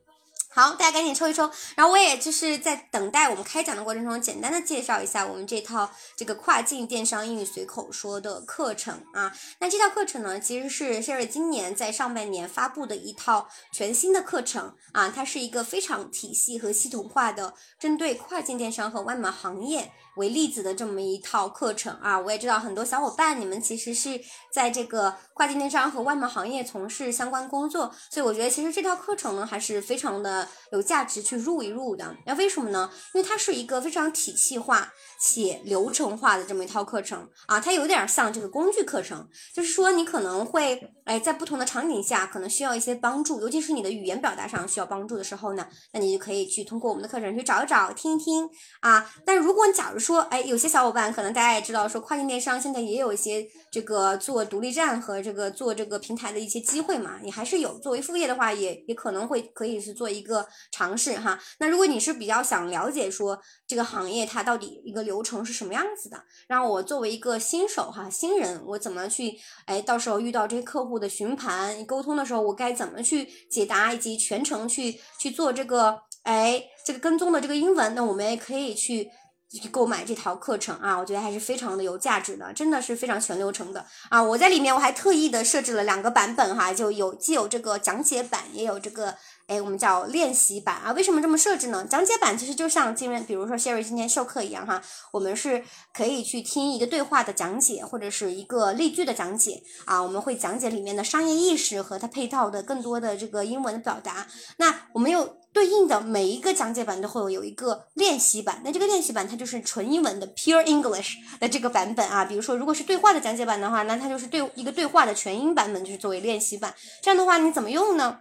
[0.53, 1.49] 好，大家赶紧抽一抽。
[1.77, 9.33] 然后我也就是在等待我们开讲的过程中，简单的介绍一下我们这套这个跨境电商英语随口说的课程啊。
[9.61, 15.09] 那这套课程呢，其实是 Sherry 今年在上半年发布的一套全新的课程啊。
[15.15, 22.21] 它是一个非常体系和系统化的，针对跨境电商和外贸行业为例子的这么一套课程啊。
[22.21, 24.21] 我也知道很多小伙伴，你们其实是
[24.53, 30.47] 在这个跨境电商和外贸行业从事相关工作，所以我觉得其实这套课程呢，还是非常的。
[30.73, 32.89] 有价值去入一入的，那为什么呢？
[33.13, 48.49] 因为它是一个非常体系化且流程化的这么一套课程啊，它有点像这个工具课程，就是说你可能会哎在不同的场景下可能需要一些帮助，尤其是你的语言表达上需要帮助的时候呢，那你就可以去通过我们的课程去找一找、听一听
[48.81, 49.13] 啊。
[49.27, 60.47] 但如果你假如说说哎有些小伙伴可能大家也知道说跨境电商现在也有一些这个做独立站和这个做这个平台的一些机会嘛，你还是有作为副业的话，也也可能会可以是做一个。
[60.73, 79.11] 尝试哈，那如果你是比较想了解说这个行业它到底一个流程是什么样子的，然后我作为一个新手哈新人，我怎么去哎到时候遇到这些客户的询盘沟通的时候，我该怎么去解答以及全程去去做这个哎这个跟踪的这个英文，那我们也可以去
[79.51, 84.23] 去购买这套课程啊，我觉得还是非常的有价值的，真的是非常全流程的啊！
[84.23, 89.17] 我在里面我还特意的设置了两个版本哈，就有既有这个讲解版，也有这个。
[89.47, 90.93] 哎，我们叫练习版啊？
[90.93, 91.85] 为什么这么设置呢？
[91.85, 100.01] 讲解版其实就像今天，比如说 Sherry 今天授课一样哈，我们是可以去听一个对话的讲解，或者是一个例句的讲解啊。
[100.01, 104.29] 我们会讲解里面的商业意识和它配套的更多的这个英文的表达。
[104.59, 112.25] 那我们又对应的每一个讲解版都会有一个练习版，那这个练习版它就是纯英文的 Pure English 的这个版本啊。
[112.25, 116.75] 比如说，如果是对话的讲解版的话，那它就是对一个对话的全英版本，就是作为练习版。
[117.03, 118.21] 这样的话，你怎么用呢？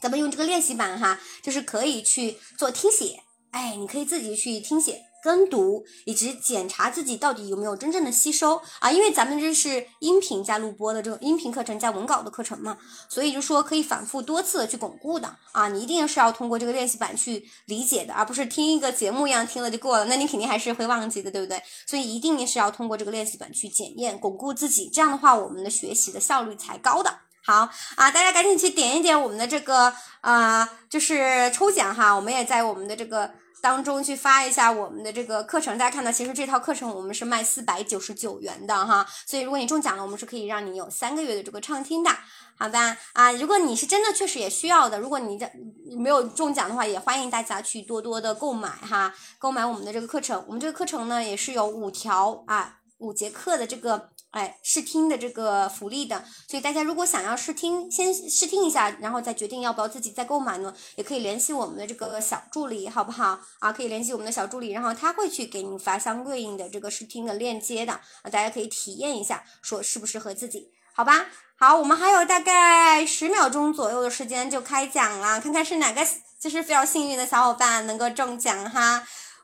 [0.00, 3.20] 咱们用这个练习版哈，就是可以去做听写，
[3.50, 8.90] 哎，你可以自己去听写、跟读，以及检查自己到底有没有真正的吸收啊。
[8.90, 12.78] 因为咱们这是音频加录播的这种音频课程加文稿的课程嘛，
[13.08, 15.68] 所以就说可以反复多次的去巩固的啊。
[15.68, 21.60] 你一定是要通过这个练习版去理解的，而不是听一个节目一样听了就过了，那你肯定还是会忘记的，对不对？
[21.86, 27.18] 所以一定是要通过这个练习版去检验、巩固自己，这样的话我们的学习的效率才高的。
[27.44, 29.90] 好啊，大家赶紧去点一点我们的这个
[30.20, 35.76] 啊，就是抽奖哈，我们也在我们的这个当中去发一下我们的这个课程。
[35.78, 42.10] 大家看到，其实这套课程我们是卖四百九十九元的哈，所以如果你中奖了，我们是可以让你有三个月的这个畅听的，
[42.58, 42.96] 好吧？
[43.12, 45.50] 啊，如果你是真的确实也需要的，如果你这
[45.96, 50.44] 没有中奖的话，也欢迎大家去多多的购买哈，购买我们的这个课程。
[50.46, 54.10] 我们这个课程呢，也是有五条啊，五节课的这个。
[54.30, 63.40] 哎，试听的这个福利的，所以大家如果想要试听，先试听一下，然后再决定要不要自己再购买呢，也可以联系我们的这个小助理，好不好？
[63.60, 71.26] 啊，可以联系我们的小助理，然后他会去给你发相对应的这个试听的链接的，啊，大家可以体验一下，说适不适合自己，好吧？
[71.56, 76.06] 好，我们还有大概十秒钟左右的时间就开奖了，看看是哪个
[76.38, 79.02] 就是非常幸运的小伙伴能够中奖哈。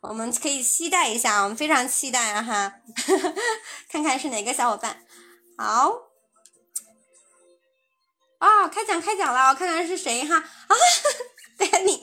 [0.09, 2.75] 我们可以期待一下，我们非常期待啊哈，
[3.89, 4.99] 看看是哪个小伙伴。
[5.57, 5.89] 好，
[8.39, 10.77] 哦，开奖开奖了，我看看是谁哈啊
[11.59, 12.03] ，Danny，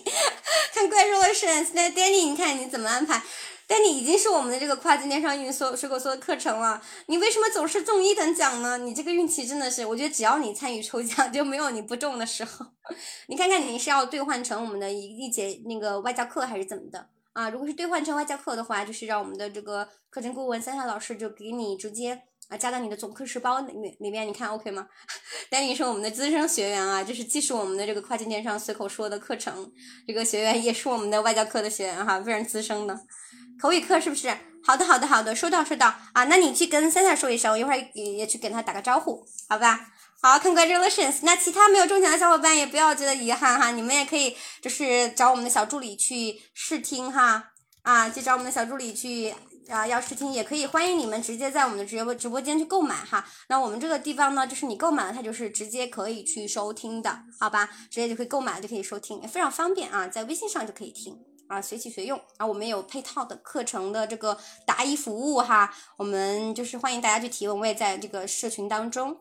[0.73, 3.21] 看怪兽的神，那 Danny，你看你怎么安排
[3.67, 8.79] ？Danny 已经是我们的这个跨境电商运所水果所的课程了，你为什么总是中一等奖呢？
[8.79, 12.65] 你这个运气真的是，我觉得只要你参与抽奖，就没有你不中的时候。
[13.27, 17.10] 你看看你是要兑换成我们的一一节那个外教课还是怎么的？
[17.33, 24.87] 啊，如果是兑换成外教课的话，就是让我们的这个课程顾问三下老师就给你直接啊加到你的总课时包里面里面，你看 OK 吗？
[25.49, 29.71] 丹尼是我们的资深学员啊，就是既是我们的这个跨境电商随口说的课程
[30.05, 32.99] 这个学员，也是我们的外教课的学员哈，非常资深的
[33.61, 34.29] 口语课是不是？
[34.63, 39.87] 好的好的好的，收到收到啊，那你去跟三下说一声，我一会儿也也去跟他打个招呼，好吧？
[40.23, 41.21] 好，Congratulations！
[41.23, 47.43] 那其他没有中奖的小伙伴也不要觉得遗憾哈，你们也可以就是找我们的小助理去试听哈，
[47.81, 49.33] 啊，去找我们的小助理去
[49.67, 53.25] 啊，要试听也可以，欢迎你们直接在我们的直播直播间去购买哈。
[53.49, 57.67] 那我们这个地方呢，就是你购买了，它就是直接可以去收听的，好吧？
[57.89, 61.17] 直接就可以购买就可以收听，也非常方便啊，在微信上就可以听。
[61.47, 62.45] 啊，随起随用啊。
[62.45, 69.17] 我们有配套的课程的这个答疑服务哈，我们就是欢迎大家去提问，我也在这个社群当中。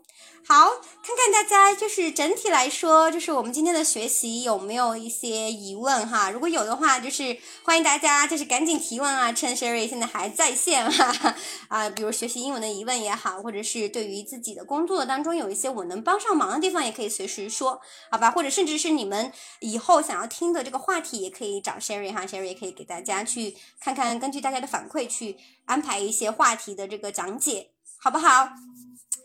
[0.47, 6.29] 好，看看大家就是整体来说，就是我们今天的学习有没有一些疑问哈？
[6.31, 11.37] 如果有的话，就是欢迎大家就是赶紧提问啊，趁 Sherry 现在还在线哈
[11.69, 17.81] 啊，比如学习英文的疑问也好，或者是对于自己的工作当中有一些我能帮上忙的地方，也可以随时说，
[18.11, 18.33] 好吧？
[18.33, 25.37] 或者甚至是你们以后想要听的这个话题，也可以找 Sherry 哈，Sherry 也可以给大家去看看，根据大家的反馈去
[25.67, 28.49] 安排一些话题的这个讲解，好不好？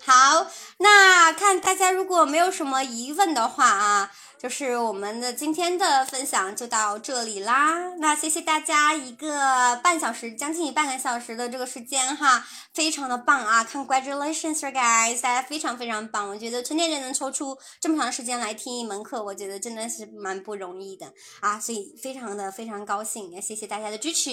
[0.05, 0.47] 好，
[0.77, 7.95] 那看大家如果没有什么疑问的话啊，就是我们的今天的分享就到这里啦。
[7.97, 16.29] 那谢谢大家一个半小时，将近半个小时的这个时间哈，非常的棒啊！Congratulations, guys，大家非常非常棒。
[16.29, 24.29] 我觉得春天人能抽出这么长时间来听一门课，我觉得真的是蛮不容易的啊，所以非常的非常高兴，也谢谢大家的支持。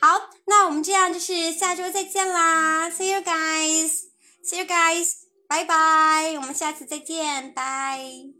[0.00, 4.09] 好，那我们这样就是下周再见啦，See you guys。
[4.42, 5.12] See you guys，
[5.46, 8.39] 拜拜，我们下次再见，拜。